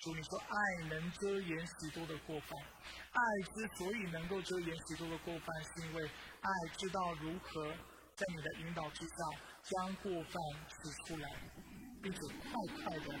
[0.00, 2.58] 主，你说爱能遮掩许多的过犯，
[3.12, 3.20] 爱
[3.52, 7.70] 之所以能够遮掩许多的过犯，是因为爱知道如何
[8.16, 9.14] 在你的引导之下
[9.62, 10.32] 将过犯
[10.82, 11.28] 指出来，
[12.02, 12.50] 并且快
[12.82, 13.12] 快的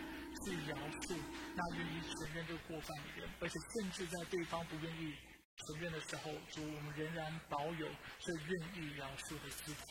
[0.42, 1.20] 去描述
[1.54, 5.14] 那愿意承认这个过犯的人，而且甚至在对方不愿意
[5.56, 7.88] 承认的时候，主我们仍然保有
[8.20, 9.84] 这愿意描述的姿态。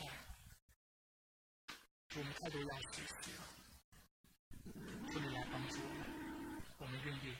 [2.16, 3.30] 我们太多要学习。
[3.38, 3.44] 了，
[5.12, 5.99] 求你来帮助我
[6.90, 7.36] 我们愿意，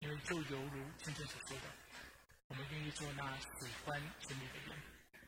[0.00, 1.64] 因为就犹如今天所说的，
[2.48, 4.82] 我们愿意做那喜欢真理的人，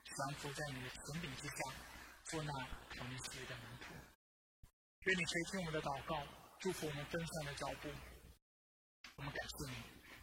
[0.04, 1.54] 降服在你的权柄之下，
[2.24, 3.94] 做那讨你喜悦的门徒。
[5.04, 6.22] 愿你垂听我们的祷告，
[6.60, 7.88] 祝福我们分散的脚步。
[9.16, 9.76] 我们感谢你，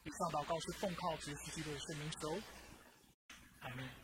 [0.03, 2.39] 以上祷告是奉靠主耶稣基督的圣名求，
[3.61, 4.02] 阿门。